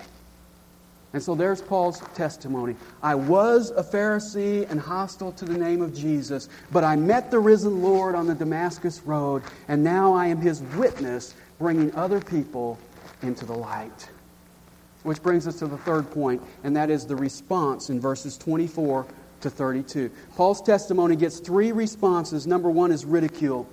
And 1.13 1.21
so 1.21 1.35
there's 1.35 1.61
Paul's 1.61 2.01
testimony. 2.15 2.75
I 3.03 3.13
was 3.13 3.69
a 3.69 3.83
Pharisee 3.83 4.69
and 4.69 4.79
hostile 4.79 5.31
to 5.33 5.45
the 5.45 5.53
name 5.53 5.83
of 5.83 5.93
Jesus, 5.93 6.49
but 6.71 6.83
I 6.83 6.95
met 6.95 7.29
the 7.29 7.39
risen 7.39 7.83
Lord 7.83 8.15
on 8.15 8.25
the 8.25 8.33
Damascus 8.33 9.01
road, 9.05 9.43
and 9.67 9.83
now 9.83 10.13
I 10.13 10.27
am 10.27 10.41
his 10.41 10.61
witness 10.75 11.35
bringing 11.59 11.93
other 11.95 12.19
people 12.19 12.79
into 13.21 13.45
the 13.45 13.53
light. 13.53 14.09
Which 15.03 15.21
brings 15.21 15.47
us 15.47 15.59
to 15.59 15.67
the 15.67 15.77
third 15.77 16.09
point, 16.09 16.41
and 16.63 16.75
that 16.75 16.89
is 16.89 17.05
the 17.05 17.15
response 17.15 17.89
in 17.89 17.99
verses 17.99 18.35
24 18.37 19.05
to 19.41 19.49
32. 19.49 20.09
Paul's 20.35 20.61
testimony 20.61 21.15
gets 21.15 21.39
three 21.39 21.71
responses. 21.71 22.47
Number 22.47 22.71
one 22.71 22.91
is 22.91 23.05
ridicule. 23.05 23.67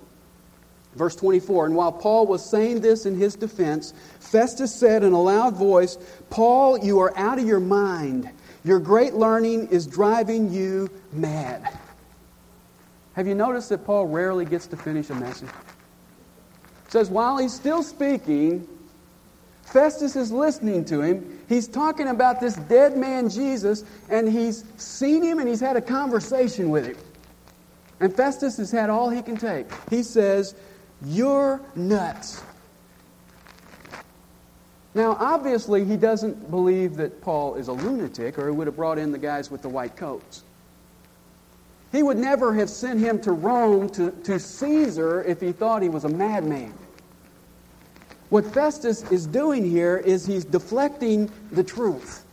Verse 0.94 1.14
24, 1.14 1.66
and 1.66 1.74
while 1.76 1.92
Paul 1.92 2.26
was 2.26 2.44
saying 2.44 2.80
this 2.80 3.06
in 3.06 3.14
his 3.14 3.36
defense, 3.36 3.94
Festus 4.18 4.74
said 4.74 5.04
in 5.04 5.12
a 5.12 5.22
loud 5.22 5.56
voice, 5.56 5.96
Paul, 6.30 6.78
you 6.78 6.98
are 6.98 7.16
out 7.16 7.38
of 7.38 7.46
your 7.46 7.60
mind. 7.60 8.28
Your 8.64 8.80
great 8.80 9.14
learning 9.14 9.68
is 9.68 9.86
driving 9.86 10.52
you 10.52 10.90
mad. 11.12 11.78
Have 13.14 13.26
you 13.26 13.34
noticed 13.34 13.68
that 13.68 13.84
Paul 13.84 14.06
rarely 14.06 14.44
gets 14.44 14.66
to 14.68 14.76
finish 14.76 15.10
a 15.10 15.14
message? 15.14 15.48
says 16.88 17.08
while 17.08 17.38
he's 17.38 17.54
still 17.54 17.82
speaking, 17.82 18.66
Festus 19.62 20.16
is 20.16 20.32
listening 20.32 20.84
to 20.86 21.00
him. 21.00 21.38
He's 21.48 21.68
talking 21.68 22.08
about 22.08 22.40
this 22.40 22.56
dead 22.56 22.96
man 22.96 23.28
Jesus, 23.28 23.84
and 24.08 24.28
he's 24.28 24.64
seen 24.76 25.22
him 25.22 25.38
and 25.38 25.48
he's 25.48 25.60
had 25.60 25.76
a 25.76 25.80
conversation 25.80 26.70
with 26.70 26.86
him. 26.86 26.96
And 28.00 28.14
Festus 28.14 28.56
has 28.56 28.72
had 28.72 28.90
all 28.90 29.10
he 29.10 29.22
can 29.22 29.36
take. 29.36 29.66
He 29.88 30.02
says, 30.02 30.56
You're 31.04 31.60
nuts. 31.74 32.42
Now, 34.94 35.16
obviously, 35.20 35.84
he 35.84 35.96
doesn't 35.96 36.50
believe 36.50 36.96
that 36.96 37.20
Paul 37.20 37.54
is 37.54 37.68
a 37.68 37.72
lunatic, 37.72 38.38
or 38.38 38.46
he 38.46 38.52
would 38.52 38.66
have 38.66 38.76
brought 38.76 38.98
in 38.98 39.12
the 39.12 39.18
guys 39.18 39.50
with 39.50 39.62
the 39.62 39.68
white 39.68 39.96
coats. 39.96 40.42
He 41.92 42.02
would 42.02 42.18
never 42.18 42.54
have 42.54 42.68
sent 42.70 43.00
him 43.00 43.20
to 43.22 43.32
Rome 43.32 43.88
to, 43.90 44.10
to 44.10 44.38
Caesar 44.38 45.22
if 45.24 45.40
he 45.40 45.52
thought 45.52 45.82
he 45.82 45.88
was 45.88 46.04
a 46.04 46.08
madman. 46.08 46.72
What 48.30 48.46
Festus 48.46 49.02
is 49.10 49.26
doing 49.26 49.68
here 49.68 49.96
is 49.96 50.26
he's 50.26 50.44
deflecting 50.44 51.30
the 51.50 51.64
truth. 51.64 52.24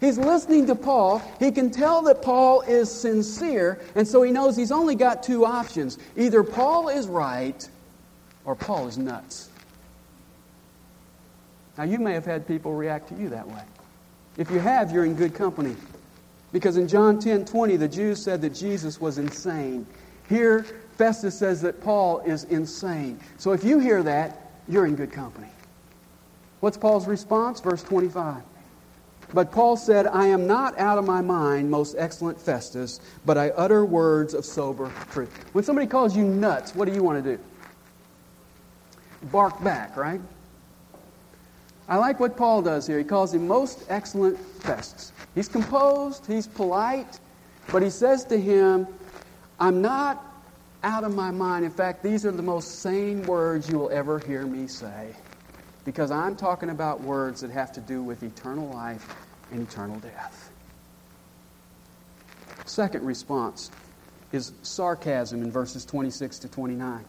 He's 0.00 0.18
listening 0.18 0.66
to 0.66 0.74
Paul. 0.74 1.22
He 1.38 1.50
can 1.50 1.70
tell 1.70 2.02
that 2.02 2.22
Paul 2.22 2.62
is 2.62 2.90
sincere, 2.90 3.80
and 3.94 4.06
so 4.06 4.22
he 4.22 4.30
knows 4.30 4.56
he's 4.56 4.72
only 4.72 4.94
got 4.94 5.22
two 5.22 5.44
options. 5.44 5.98
Either 6.16 6.42
Paul 6.42 6.88
is 6.88 7.06
right 7.06 7.68
or 8.46 8.54
Paul 8.54 8.86
is 8.86 8.96
nuts. 8.96 9.50
Now, 11.76 11.84
you 11.84 11.98
may 11.98 12.14
have 12.14 12.24
had 12.24 12.46
people 12.46 12.72
react 12.72 13.08
to 13.10 13.14
you 13.16 13.28
that 13.28 13.46
way. 13.46 13.62
If 14.38 14.50
you 14.50 14.60
have, 14.60 14.92
you're 14.92 15.04
in 15.04 15.14
good 15.14 15.34
company. 15.34 15.76
Because 16.52 16.78
in 16.78 16.88
John 16.88 17.18
10 17.18 17.44
20, 17.44 17.76
the 17.76 17.88
Jews 17.88 18.22
said 18.22 18.40
that 18.42 18.54
Jesus 18.54 19.00
was 19.00 19.18
insane. 19.18 19.86
Here, 20.28 20.64
Festus 20.96 21.38
says 21.38 21.60
that 21.62 21.82
Paul 21.82 22.20
is 22.20 22.44
insane. 22.44 23.20
So 23.36 23.52
if 23.52 23.62
you 23.62 23.78
hear 23.78 24.02
that, 24.04 24.52
you're 24.68 24.86
in 24.86 24.96
good 24.96 25.12
company. 25.12 25.48
What's 26.60 26.78
Paul's 26.78 27.06
response? 27.06 27.60
Verse 27.60 27.82
25. 27.82 28.42
But 29.34 29.50
Paul 29.52 29.76
said, 29.76 30.06
I 30.06 30.26
am 30.28 30.46
not 30.46 30.78
out 30.78 30.98
of 30.98 31.04
my 31.04 31.20
mind, 31.20 31.70
most 31.70 31.96
excellent 31.98 32.40
Festus, 32.40 33.00
but 33.24 33.36
I 33.36 33.50
utter 33.50 33.84
words 33.84 34.34
of 34.34 34.44
sober 34.44 34.90
truth. 35.10 35.30
When 35.52 35.64
somebody 35.64 35.86
calls 35.86 36.16
you 36.16 36.24
nuts, 36.24 36.74
what 36.74 36.86
do 36.86 36.94
you 36.94 37.02
want 37.02 37.22
to 37.22 37.36
do? 37.36 37.42
Bark 39.24 39.62
back, 39.62 39.96
right? 39.96 40.20
I 41.88 41.96
like 41.96 42.18
what 42.18 42.36
Paul 42.36 42.62
does 42.62 42.86
here. 42.86 42.98
He 42.98 43.04
calls 43.04 43.32
him 43.32 43.46
most 43.46 43.84
excellent 43.88 44.38
Festus. 44.38 45.12
He's 45.34 45.48
composed, 45.48 46.26
he's 46.26 46.46
polite, 46.46 47.20
but 47.70 47.82
he 47.82 47.90
says 47.90 48.24
to 48.26 48.38
him, 48.38 48.86
I'm 49.60 49.82
not 49.82 50.24
out 50.82 51.04
of 51.04 51.14
my 51.14 51.30
mind. 51.30 51.64
In 51.64 51.70
fact, 51.70 52.02
these 52.02 52.26
are 52.26 52.32
the 52.32 52.42
most 52.42 52.80
sane 52.80 53.24
words 53.26 53.68
you 53.68 53.78
will 53.78 53.90
ever 53.90 54.18
hear 54.20 54.46
me 54.46 54.66
say. 54.66 55.14
Because 55.84 56.10
I'm 56.10 56.36
talking 56.36 56.70
about 56.70 57.00
words 57.00 57.40
that 57.42 57.50
have 57.50 57.72
to 57.72 57.80
do 57.80 58.02
with 58.02 58.22
eternal 58.22 58.68
life 58.68 59.06
and 59.52 59.62
eternal 59.62 59.98
death. 60.00 60.50
Second 62.64 63.06
response 63.06 63.70
is 64.32 64.52
sarcasm 64.62 65.42
in 65.42 65.52
verses 65.52 65.84
26 65.84 66.40
to 66.40 66.48
29. 66.48 67.04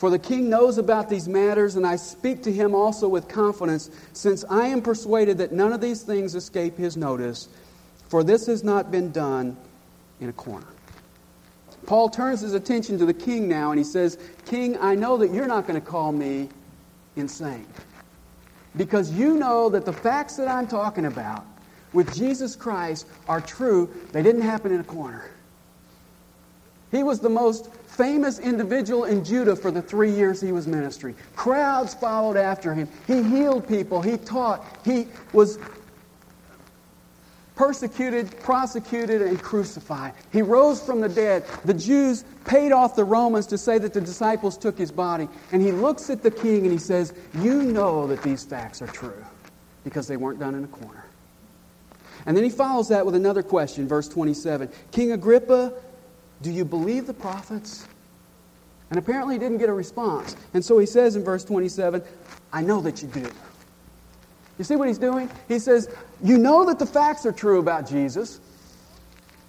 For 0.00 0.08
the 0.08 0.18
king 0.18 0.48
knows 0.48 0.78
about 0.78 1.10
these 1.10 1.28
matters, 1.28 1.76
and 1.76 1.86
I 1.86 1.96
speak 1.96 2.42
to 2.44 2.50
him 2.50 2.74
also 2.74 3.06
with 3.06 3.28
confidence, 3.28 3.90
since 4.14 4.46
I 4.48 4.68
am 4.68 4.80
persuaded 4.80 5.36
that 5.36 5.52
none 5.52 5.74
of 5.74 5.82
these 5.82 6.00
things 6.00 6.34
escape 6.34 6.78
his 6.78 6.96
notice, 6.96 7.50
for 8.08 8.24
this 8.24 8.46
has 8.46 8.64
not 8.64 8.90
been 8.90 9.12
done 9.12 9.58
in 10.18 10.30
a 10.30 10.32
corner. 10.32 10.68
Paul 11.84 12.08
turns 12.08 12.40
his 12.40 12.54
attention 12.54 12.96
to 12.96 13.04
the 13.04 13.12
king 13.12 13.46
now, 13.46 13.72
and 13.72 13.78
he 13.78 13.84
says, 13.84 14.16
King, 14.46 14.78
I 14.80 14.94
know 14.94 15.18
that 15.18 15.34
you're 15.34 15.46
not 15.46 15.66
going 15.66 15.78
to 15.78 15.86
call 15.86 16.12
me 16.12 16.48
insane. 17.16 17.66
Because 18.78 19.12
you 19.12 19.36
know 19.36 19.68
that 19.68 19.84
the 19.84 19.92
facts 19.92 20.36
that 20.36 20.48
I'm 20.48 20.66
talking 20.66 21.04
about 21.04 21.44
with 21.92 22.14
Jesus 22.14 22.56
Christ 22.56 23.06
are 23.28 23.42
true. 23.42 23.90
They 24.12 24.22
didn't 24.22 24.40
happen 24.40 24.72
in 24.72 24.80
a 24.80 24.84
corner. 24.84 25.30
He 26.90 27.02
was 27.02 27.20
the 27.20 27.28
most 27.28 27.72
famous 27.86 28.38
individual 28.38 29.04
in 29.04 29.24
Judah 29.24 29.54
for 29.54 29.70
the 29.70 29.82
three 29.82 30.10
years 30.10 30.40
he 30.40 30.52
was 30.52 30.66
ministering. 30.66 31.14
Crowds 31.36 31.94
followed 31.94 32.36
after 32.36 32.74
him. 32.74 32.88
He 33.06 33.22
healed 33.22 33.68
people. 33.68 34.02
He 34.02 34.16
taught. 34.16 34.64
He 34.84 35.06
was 35.32 35.58
persecuted, 37.54 38.40
prosecuted, 38.40 39.20
and 39.20 39.40
crucified. 39.40 40.14
He 40.32 40.40
rose 40.40 40.82
from 40.82 41.02
the 41.02 41.10
dead. 41.10 41.44
The 41.66 41.74
Jews 41.74 42.24
paid 42.46 42.72
off 42.72 42.96
the 42.96 43.04
Romans 43.04 43.46
to 43.48 43.58
say 43.58 43.76
that 43.76 43.92
the 43.92 44.00
disciples 44.00 44.56
took 44.56 44.78
his 44.78 44.90
body. 44.90 45.28
And 45.52 45.60
he 45.60 45.70
looks 45.70 46.08
at 46.08 46.22
the 46.22 46.30
king 46.30 46.62
and 46.62 46.72
he 46.72 46.78
says, 46.78 47.12
You 47.34 47.62
know 47.62 48.06
that 48.06 48.22
these 48.22 48.44
facts 48.44 48.80
are 48.80 48.86
true 48.86 49.24
because 49.84 50.08
they 50.08 50.16
weren't 50.16 50.40
done 50.40 50.54
in 50.54 50.64
a 50.64 50.68
corner. 50.68 51.04
And 52.24 52.36
then 52.36 52.44
he 52.44 52.50
follows 52.50 52.88
that 52.88 53.04
with 53.04 53.14
another 53.14 53.42
question, 53.42 53.86
verse 53.86 54.08
27. 54.08 54.70
King 54.90 55.12
Agrippa, 55.12 55.74
do 56.42 56.50
you 56.50 56.64
believe 56.64 57.06
the 57.06 57.14
prophets? 57.14 57.86
And 58.90 58.98
apparently 58.98 59.36
he 59.36 59.38
didn't 59.38 59.58
get 59.58 59.68
a 59.68 59.72
response. 59.72 60.36
And 60.54 60.64
so 60.64 60.78
he 60.78 60.86
says 60.86 61.16
in 61.16 61.22
verse 61.22 61.44
27, 61.44 62.02
I 62.52 62.62
know 62.62 62.80
that 62.80 63.02
you 63.02 63.08
do. 63.08 63.28
You 64.58 64.64
see 64.64 64.76
what 64.76 64.88
he's 64.88 64.98
doing? 64.98 65.30
He 65.48 65.58
says, 65.58 65.88
You 66.22 66.36
know 66.36 66.66
that 66.66 66.78
the 66.78 66.86
facts 66.86 67.24
are 67.24 67.32
true 67.32 67.60
about 67.60 67.88
Jesus. 67.88 68.40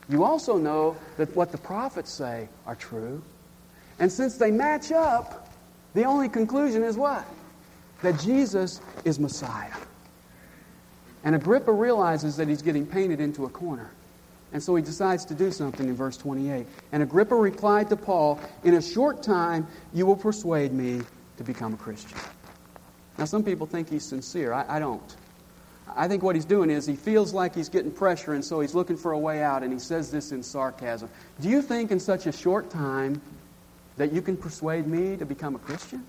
You 0.07 0.23
also 0.23 0.57
know 0.57 0.95
that 1.17 1.35
what 1.35 1.51
the 1.51 1.57
prophets 1.57 2.11
say 2.11 2.47
are 2.65 2.75
true. 2.75 3.21
And 3.99 4.11
since 4.11 4.37
they 4.37 4.51
match 4.51 4.91
up, 4.91 5.49
the 5.93 6.03
only 6.05 6.29
conclusion 6.29 6.83
is 6.83 6.97
what? 6.97 7.25
That 8.01 8.19
Jesus 8.19 8.81
is 9.03 9.19
Messiah. 9.19 9.73
And 11.23 11.35
Agrippa 11.35 11.71
realizes 11.71 12.35
that 12.37 12.47
he's 12.47 12.61
getting 12.61 12.85
painted 12.85 13.19
into 13.19 13.45
a 13.45 13.49
corner. 13.49 13.91
And 14.53 14.61
so 14.61 14.75
he 14.75 14.81
decides 14.81 15.25
to 15.25 15.33
do 15.33 15.51
something 15.51 15.87
in 15.87 15.95
verse 15.95 16.17
28. 16.17 16.65
And 16.91 17.03
Agrippa 17.03 17.35
replied 17.35 17.89
to 17.89 17.95
Paul, 17.95 18.39
In 18.63 18.73
a 18.73 18.81
short 18.81 19.23
time, 19.23 19.67
you 19.93 20.05
will 20.05 20.17
persuade 20.17 20.73
me 20.73 21.01
to 21.37 21.43
become 21.43 21.73
a 21.73 21.77
Christian. 21.77 22.17
Now, 23.17 23.25
some 23.25 23.43
people 23.43 23.65
think 23.65 23.89
he's 23.89 24.03
sincere. 24.03 24.51
I, 24.53 24.77
I 24.77 24.79
don't. 24.79 25.15
I 25.95 26.07
think 26.07 26.23
what 26.23 26.35
he's 26.35 26.45
doing 26.45 26.69
is 26.69 26.85
he 26.85 26.95
feels 26.95 27.33
like 27.33 27.53
he's 27.53 27.69
getting 27.69 27.91
pressure, 27.91 28.33
and 28.33 28.43
so 28.43 28.61
he's 28.61 28.73
looking 28.73 28.97
for 28.97 29.11
a 29.11 29.19
way 29.19 29.43
out, 29.43 29.63
and 29.63 29.73
he 29.73 29.79
says 29.79 30.11
this 30.11 30.31
in 30.31 30.41
sarcasm. 30.43 31.09
Do 31.39 31.49
you 31.49 31.61
think 31.61 31.91
in 31.91 31.99
such 31.99 32.27
a 32.27 32.31
short 32.31 32.69
time 32.69 33.21
that 33.97 34.13
you 34.13 34.21
can 34.21 34.37
persuade 34.37 34.87
me 34.87 35.17
to 35.17 35.25
become 35.25 35.55
a 35.55 35.59
Christian? 35.59 36.05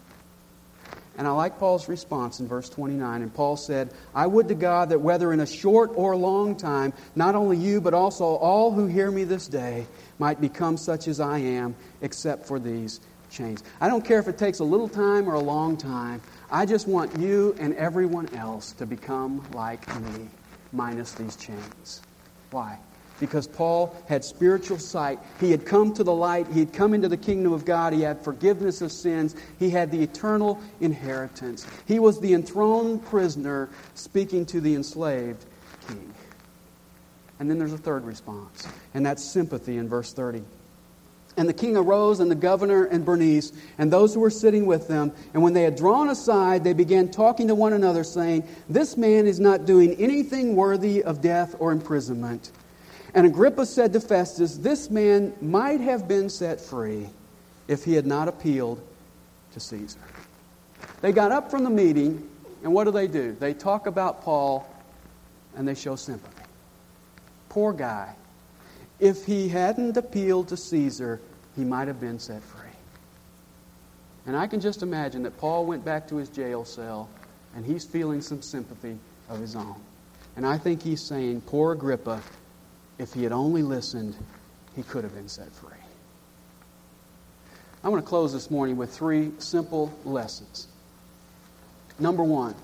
And 1.18 1.28
I 1.28 1.32
like 1.32 1.58
Paul's 1.58 1.88
response 1.88 2.40
in 2.40 2.48
verse 2.48 2.68
29. 2.68 3.22
And 3.22 3.34
Paul 3.34 3.56
said, 3.56 3.92
I 4.14 4.26
would 4.26 4.48
to 4.48 4.54
God 4.54 4.90
that 4.90 5.00
whether 5.00 5.32
in 5.32 5.40
a 5.40 5.46
short 5.46 5.90
or 5.94 6.16
long 6.16 6.56
time, 6.56 6.92
not 7.14 7.34
only 7.34 7.56
you, 7.56 7.80
but 7.80 7.92
also 7.94 8.24
all 8.24 8.72
who 8.72 8.86
hear 8.86 9.10
me 9.10 9.24
this 9.24 9.46
day 9.46 9.86
might 10.18 10.40
become 10.40 10.76
such 10.76 11.08
as 11.08 11.20
I 11.20 11.38
am, 11.38 11.76
except 12.00 12.46
for 12.46 12.58
these 12.58 13.00
chains. 13.30 13.62
I 13.80 13.88
don't 13.88 14.04
care 14.04 14.18
if 14.18 14.28
it 14.28 14.38
takes 14.38 14.60
a 14.60 14.64
little 14.64 14.88
time 14.88 15.28
or 15.28 15.34
a 15.34 15.40
long 15.40 15.76
time. 15.76 16.22
I 16.50 16.66
just 16.66 16.86
want 16.86 17.14
you 17.16 17.56
and 17.58 17.74
everyone 17.74 18.34
else 18.34 18.72
to 18.72 18.86
become 18.86 19.46
like 19.54 19.86
me, 20.00 20.28
minus 20.72 21.14
these 21.14 21.36
chains. 21.36 22.00
Why? 22.50 22.78
Because 23.22 23.46
Paul 23.46 23.94
had 24.08 24.24
spiritual 24.24 24.80
sight. 24.80 25.20
He 25.38 25.52
had 25.52 25.64
come 25.64 25.94
to 25.94 26.02
the 26.02 26.12
light. 26.12 26.48
He 26.48 26.58
had 26.58 26.72
come 26.72 26.92
into 26.92 27.06
the 27.06 27.16
kingdom 27.16 27.52
of 27.52 27.64
God. 27.64 27.92
He 27.92 28.00
had 28.00 28.20
forgiveness 28.20 28.82
of 28.82 28.90
sins. 28.90 29.36
He 29.60 29.70
had 29.70 29.92
the 29.92 30.02
eternal 30.02 30.60
inheritance. 30.80 31.64
He 31.86 32.00
was 32.00 32.18
the 32.18 32.34
enthroned 32.34 33.06
prisoner 33.06 33.70
speaking 33.94 34.44
to 34.46 34.60
the 34.60 34.74
enslaved 34.74 35.44
king. 35.86 36.12
And 37.38 37.48
then 37.48 37.60
there's 37.60 37.72
a 37.72 37.78
third 37.78 38.04
response, 38.04 38.66
and 38.92 39.06
that's 39.06 39.22
sympathy 39.22 39.76
in 39.76 39.88
verse 39.88 40.12
30. 40.12 40.42
And 41.36 41.48
the 41.48 41.52
king 41.54 41.76
arose, 41.76 42.18
and 42.18 42.28
the 42.28 42.34
governor 42.34 42.86
and 42.86 43.04
Bernice, 43.04 43.52
and 43.78 43.92
those 43.92 44.14
who 44.14 44.20
were 44.20 44.30
sitting 44.30 44.66
with 44.66 44.88
them. 44.88 45.12
And 45.32 45.44
when 45.44 45.52
they 45.52 45.62
had 45.62 45.76
drawn 45.76 46.10
aside, 46.10 46.64
they 46.64 46.72
began 46.72 47.08
talking 47.08 47.46
to 47.46 47.54
one 47.54 47.72
another, 47.72 48.02
saying, 48.02 48.48
This 48.68 48.96
man 48.96 49.28
is 49.28 49.38
not 49.38 49.64
doing 49.64 49.94
anything 49.94 50.56
worthy 50.56 51.04
of 51.04 51.22
death 51.22 51.54
or 51.60 51.70
imprisonment. 51.70 52.50
And 53.14 53.26
Agrippa 53.26 53.66
said 53.66 53.92
to 53.92 54.00
Festus, 54.00 54.56
This 54.56 54.90
man 54.90 55.34
might 55.40 55.80
have 55.80 56.08
been 56.08 56.30
set 56.30 56.60
free 56.60 57.08
if 57.68 57.84
he 57.84 57.94
had 57.94 58.06
not 58.06 58.28
appealed 58.28 58.80
to 59.52 59.60
Caesar. 59.60 60.00
They 61.02 61.12
got 61.12 61.32
up 61.32 61.50
from 61.50 61.64
the 61.64 61.70
meeting, 61.70 62.28
and 62.62 62.72
what 62.72 62.84
do 62.84 62.90
they 62.90 63.06
do? 63.06 63.36
They 63.38 63.54
talk 63.54 63.86
about 63.86 64.22
Paul 64.22 64.66
and 65.56 65.68
they 65.68 65.74
show 65.74 65.96
sympathy. 65.96 66.42
Poor 67.48 67.72
guy. 67.72 68.14
If 68.98 69.26
he 69.26 69.48
hadn't 69.48 69.96
appealed 69.96 70.48
to 70.48 70.56
Caesar, 70.56 71.20
he 71.54 71.64
might 71.64 71.88
have 71.88 72.00
been 72.00 72.18
set 72.18 72.42
free. 72.42 72.60
And 74.24 74.36
I 74.36 74.46
can 74.46 74.60
just 74.60 74.82
imagine 74.82 75.24
that 75.24 75.36
Paul 75.36 75.66
went 75.66 75.84
back 75.84 76.08
to 76.08 76.16
his 76.16 76.28
jail 76.28 76.64
cell 76.64 77.10
and 77.54 77.66
he's 77.66 77.84
feeling 77.84 78.22
some 78.22 78.40
sympathy 78.40 78.96
of 79.28 79.40
his 79.40 79.56
own. 79.56 79.74
And 80.36 80.46
I 80.46 80.56
think 80.56 80.82
he's 80.82 81.02
saying, 81.02 81.42
Poor 81.42 81.72
Agrippa, 81.72 82.22
if 83.02 83.12
he 83.12 83.24
had 83.24 83.32
only 83.32 83.62
listened, 83.62 84.16
he 84.76 84.82
could 84.84 85.02
have 85.02 85.12
been 85.14 85.28
set 85.28 85.52
free. 85.52 85.70
I'm 87.82 87.90
going 87.90 88.00
to 88.00 88.08
close 88.08 88.32
this 88.32 88.48
morning 88.48 88.76
with 88.76 88.94
three 88.94 89.32
simple 89.38 89.92
lessons. 90.04 90.68
Number 91.98 92.22
one, 92.22 92.54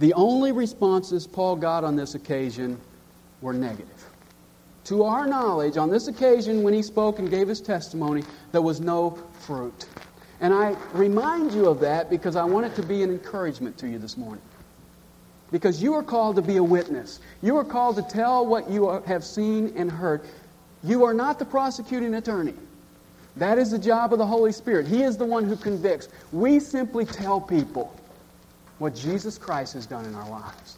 the 0.00 0.12
only 0.14 0.50
responses 0.50 1.24
Paul 1.26 1.54
got 1.54 1.84
on 1.84 1.94
this 1.94 2.16
occasion 2.16 2.80
were 3.40 3.52
negative. 3.52 3.90
To 4.86 5.04
our 5.04 5.24
knowledge, 5.24 5.76
on 5.76 5.88
this 5.88 6.08
occasion 6.08 6.64
when 6.64 6.74
he 6.74 6.82
spoke 6.82 7.20
and 7.20 7.30
gave 7.30 7.46
his 7.46 7.60
testimony, 7.60 8.24
there 8.50 8.60
was 8.60 8.80
no 8.80 9.16
fruit. 9.40 9.86
And 10.40 10.52
I 10.52 10.76
remind 10.92 11.52
you 11.52 11.66
of 11.66 11.78
that 11.80 12.10
because 12.10 12.34
I 12.34 12.44
want 12.44 12.66
it 12.66 12.74
to 12.74 12.82
be 12.82 13.04
an 13.04 13.10
encouragement 13.10 13.78
to 13.78 13.88
you 13.88 13.98
this 13.98 14.16
morning. 14.16 14.42
Because 15.50 15.82
you 15.82 15.94
are 15.94 16.02
called 16.02 16.36
to 16.36 16.42
be 16.42 16.56
a 16.56 16.64
witness. 16.64 17.20
You 17.42 17.56
are 17.56 17.64
called 17.64 17.96
to 17.96 18.02
tell 18.02 18.46
what 18.46 18.70
you 18.70 18.88
have 19.06 19.24
seen 19.24 19.72
and 19.76 19.90
heard. 19.90 20.22
You 20.82 21.04
are 21.04 21.14
not 21.14 21.38
the 21.38 21.44
prosecuting 21.44 22.14
attorney. 22.14 22.54
That 23.36 23.58
is 23.58 23.70
the 23.70 23.78
job 23.78 24.12
of 24.12 24.18
the 24.18 24.26
Holy 24.26 24.52
Spirit. 24.52 24.86
He 24.86 25.02
is 25.02 25.16
the 25.16 25.24
one 25.24 25.44
who 25.44 25.56
convicts. 25.56 26.08
We 26.32 26.60
simply 26.60 27.04
tell 27.04 27.40
people 27.40 27.94
what 28.78 28.94
Jesus 28.94 29.38
Christ 29.38 29.74
has 29.74 29.86
done 29.86 30.04
in 30.04 30.14
our 30.14 30.28
lives. 30.28 30.76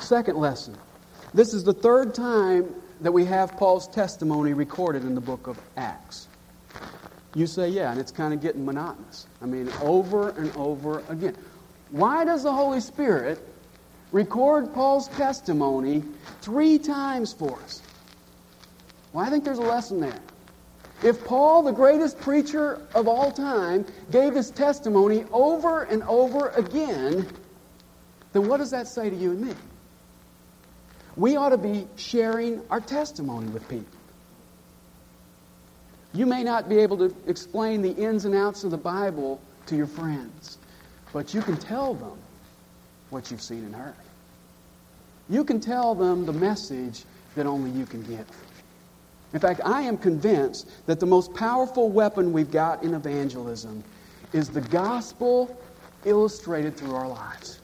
Second 0.00 0.36
lesson. 0.36 0.76
This 1.34 1.54
is 1.54 1.64
the 1.64 1.72
third 1.72 2.14
time 2.14 2.74
that 3.00 3.12
we 3.12 3.24
have 3.26 3.56
Paul's 3.56 3.88
testimony 3.88 4.52
recorded 4.52 5.04
in 5.04 5.14
the 5.14 5.20
book 5.20 5.46
of 5.46 5.60
Acts. 5.76 6.28
You 7.34 7.46
say, 7.46 7.68
yeah, 7.68 7.90
and 7.90 8.00
it's 8.00 8.12
kind 8.12 8.32
of 8.32 8.40
getting 8.40 8.64
monotonous. 8.64 9.26
I 9.42 9.46
mean, 9.46 9.70
over 9.82 10.30
and 10.30 10.54
over 10.56 11.00
again. 11.08 11.36
Why 11.90 12.24
does 12.24 12.42
the 12.42 12.52
Holy 12.52 12.80
Spirit 12.80 13.38
record 14.12 14.72
Paul's 14.74 15.08
testimony 15.08 16.02
three 16.40 16.78
times 16.78 17.32
for 17.32 17.60
us? 17.62 17.82
Well, 19.12 19.24
I 19.24 19.30
think 19.30 19.44
there's 19.44 19.58
a 19.58 19.62
lesson 19.62 20.00
there. 20.00 20.20
If 21.02 21.24
Paul, 21.24 21.62
the 21.62 21.72
greatest 21.72 22.18
preacher 22.20 22.80
of 22.94 23.06
all 23.06 23.30
time, 23.30 23.84
gave 24.10 24.34
his 24.34 24.50
testimony 24.50 25.24
over 25.32 25.82
and 25.82 26.02
over 26.04 26.48
again, 26.50 27.26
then 28.32 28.48
what 28.48 28.58
does 28.58 28.70
that 28.70 28.88
say 28.88 29.10
to 29.10 29.16
you 29.16 29.30
and 29.32 29.40
me? 29.42 29.54
We 31.16 31.36
ought 31.36 31.50
to 31.50 31.58
be 31.58 31.86
sharing 31.96 32.60
our 32.70 32.80
testimony 32.80 33.48
with 33.48 33.68
people. 33.68 33.86
You 36.12 36.26
may 36.26 36.42
not 36.42 36.68
be 36.68 36.78
able 36.78 36.96
to 36.98 37.14
explain 37.26 37.82
the 37.82 37.92
ins 37.92 38.24
and 38.24 38.34
outs 38.34 38.64
of 38.64 38.70
the 38.70 38.78
Bible 38.78 39.40
to 39.66 39.76
your 39.76 39.86
friends, 39.86 40.58
but 41.16 41.32
you 41.32 41.40
can 41.40 41.56
tell 41.56 41.94
them 41.94 42.18
what 43.08 43.30
you've 43.30 43.40
seen 43.40 43.64
and 43.64 43.74
heard. 43.74 43.94
You 45.30 45.44
can 45.44 45.60
tell 45.60 45.94
them 45.94 46.26
the 46.26 46.32
message 46.34 47.04
that 47.36 47.46
only 47.46 47.70
you 47.70 47.86
can 47.86 48.02
give. 48.02 48.26
In 49.32 49.40
fact, 49.40 49.62
I 49.64 49.80
am 49.80 49.96
convinced 49.96 50.68
that 50.84 51.00
the 51.00 51.06
most 51.06 51.32
powerful 51.32 51.88
weapon 51.88 52.34
we've 52.34 52.50
got 52.50 52.82
in 52.82 52.92
evangelism 52.92 53.82
is 54.34 54.50
the 54.50 54.60
gospel 54.60 55.58
illustrated 56.04 56.76
through 56.76 56.94
our 56.94 57.08
lives. 57.08 57.60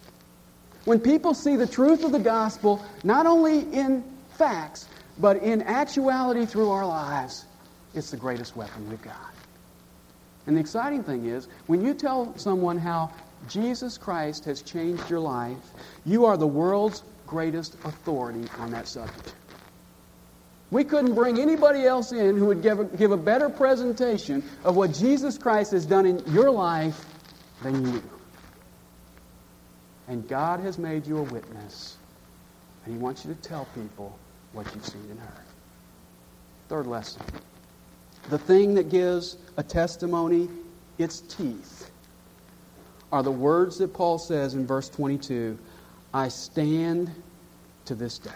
When 0.87 0.99
people 0.99 1.35
see 1.35 1.57
the 1.57 1.67
truth 1.67 2.05
of 2.05 2.13
the 2.13 2.19
gospel, 2.19 2.83
not 3.05 3.27
only 3.27 3.71
in 3.71 4.03
facts, 4.31 4.89
but 5.19 5.37
in 5.43 5.61
actuality 5.65 6.47
through 6.47 6.71
our 6.71 6.87
lives, 6.87 7.45
it's 7.93 8.11
the 8.11 8.17
greatest 8.17 8.57
weapon 8.57 8.89
we've 8.89 9.03
got. 9.03 9.35
And 10.47 10.57
the 10.57 10.61
exciting 10.61 11.05
thing 11.05 11.27
is, 11.27 11.49
when 11.67 11.85
you 11.85 11.93
tell 11.93 12.33
someone 12.39 12.79
how 12.79 13.11
Jesus 13.49 13.99
Christ 13.99 14.45
has 14.45 14.63
changed 14.63 15.09
your 15.11 15.21
life, 15.21 15.59
you 16.05 16.25
are 16.25 16.37
the 16.37 16.47
world's 16.47 17.03
greatest 17.27 17.75
authority 17.85 18.49
on 18.59 18.71
that 18.71 18.87
subject. 18.87 19.35
We 20.71 20.85
couldn't 20.85 21.15
bring 21.15 21.39
anybody 21.39 21.85
else 21.85 22.13
in 22.13 22.37
who 22.37 22.47
would 22.47 22.63
give 22.63 22.81
a, 22.81 22.85
give 22.85 23.13
a 23.13 23.17
better 23.17 23.51
presentation 23.51 24.43
of 24.65 24.77
what 24.77 24.95
Jesus 24.95 25.37
Christ 25.37 25.73
has 25.73 25.85
done 25.85 26.07
in 26.07 26.23
your 26.33 26.51
life 26.51 27.05
than 27.63 27.85
you. 27.93 28.03
And 30.09 30.27
God 30.29 30.61
has 30.61 30.79
made 30.79 31.07
you 31.07 31.19
a 31.19 31.23
witness. 31.23 31.99
And 32.85 32.95
He 32.95 33.01
wants 33.01 33.25
you 33.25 33.35
to 33.35 33.41
tell 33.41 33.67
people 33.75 34.19
what 34.53 34.67
you've 34.75 34.87
seen 34.87 35.07
and 35.11 35.21
heard. 35.21 35.45
Third 36.69 36.87
lesson. 36.87 37.23
The 38.31 38.39
thing 38.39 38.75
that 38.75 38.89
gives 38.89 39.37
a 39.59 39.63
testimony 39.63 40.49
its 40.99 41.21
teeth 41.21 41.92
are 43.13 43.23
the 43.23 43.31
words 43.31 43.79
that 43.79 43.93
Paul 43.93 44.19
says 44.19 44.55
in 44.55 44.67
verse 44.67 44.89
22 44.89 45.59
I 46.15 46.29
stand 46.29 47.11
to 47.85 47.95
this 47.95 48.19
day. 48.19 48.31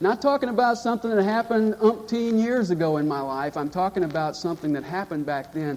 Not 0.00 0.22
talking 0.22 0.48
about 0.48 0.78
something 0.78 1.10
that 1.10 1.22
happened 1.22 1.74
umpteen 1.74 2.40
years 2.40 2.70
ago 2.70 2.98
in 2.98 3.08
my 3.08 3.20
life. 3.20 3.56
I'm 3.56 3.70
talking 3.70 4.04
about 4.04 4.36
something 4.36 4.72
that 4.74 4.84
happened 4.84 5.26
back 5.26 5.52
then 5.52 5.76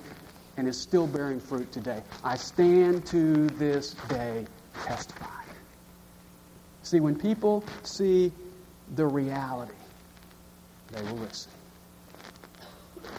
and 0.57 0.67
is 0.67 0.79
still 0.79 1.07
bearing 1.07 1.39
fruit 1.39 1.71
today. 1.71 2.03
I 2.23 2.36
stand 2.36 3.05
to 3.07 3.47
this 3.49 3.95
day 4.10 4.45
testifying. 4.84 5.31
See, 6.84 6.99
when 6.99 7.15
people 7.15 7.63
see 7.84 8.31
the 8.95 9.05
reality, 9.05 9.73
they 10.91 11.01
will 11.03 11.17
listen. 11.17 11.51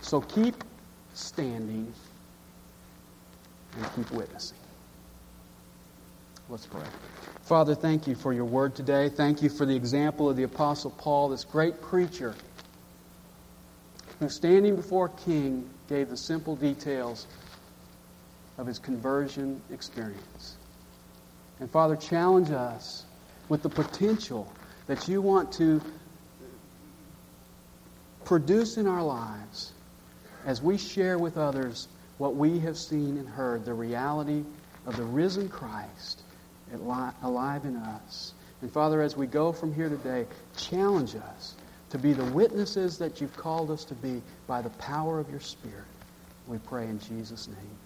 So 0.03 0.21
keep 0.21 0.55
standing 1.15 1.93
and 3.77 3.95
keep 3.95 4.11
witnessing. 4.11 4.59
Let's 6.49 6.67
pray. 6.67 6.83
Father, 7.43 7.75
thank 7.75 8.07
you 8.07 8.15
for 8.15 8.33
your 8.33 8.45
word 8.45 8.75
today. 8.75 9.09
Thank 9.09 9.43
you 9.43 9.49
for 9.49 9.67
the 9.67 9.75
example 9.75 10.29
of 10.29 10.37
the 10.37 10.43
Apostle 10.43 10.91
Paul, 10.91 11.31
this 11.31 11.45
great 11.45 11.81
preacher 11.81 12.35
who, 14.19 14.29
standing 14.29 14.77
before 14.77 15.09
king, 15.09 15.69
gave 15.89 16.09
the 16.09 16.17
simple 16.17 16.57
details 16.57 17.27
of 18.59 18.67
his 18.67 18.79
conversion 18.79 19.61
experience. 19.71 20.57
And 21.61 21.71
Father, 21.71 21.97
challenge 21.97 22.51
us 22.51 23.05
with 23.49 23.63
the 23.63 23.69
potential 23.69 24.53
that 24.87 25.09
you 25.09 25.21
want 25.23 25.53
to 25.53 25.81
produce 28.25 28.77
in 28.77 28.87
our 28.87 29.03
lives 29.03 29.73
as 30.47 30.63
we 30.63 30.79
share 30.79 31.19
with 31.19 31.37
others 31.37 31.89
what 32.19 32.37
we 32.37 32.59
have 32.61 32.77
seen 32.77 33.17
and 33.17 33.29
heard, 33.29 33.65
the 33.65 33.75
reality 33.75 34.45
of 34.87 34.97
the 34.97 35.05
risen 35.05 35.49
Christ 35.49 36.23
alive 36.73 37.65
in 37.65 37.77
us. 37.77 38.35
And 38.63 38.71
Father, 38.73 39.03
as 39.03 39.17
we 39.17 39.27
go 39.27 39.53
from 39.53 39.75
here 39.75 39.89
today, 39.89 40.27
challenge 40.57 41.17
us 41.17 41.55
to 41.91 41.99
be 41.99 42.13
the 42.13 42.25
witnesses 42.27 42.97
that 42.99 43.21
you've 43.21 43.37
called 43.37 43.71
us 43.71 43.85
to 43.85 43.95
be 43.95 44.23
by 44.47 44.63
the 44.63 44.71
power 44.71 45.19
of 45.19 45.29
your 45.31 45.41
Spirit. 45.41 45.85
We 46.47 46.59
pray 46.59 46.87
in 46.87 46.99
Jesus' 46.99 47.49
name. 47.49 47.79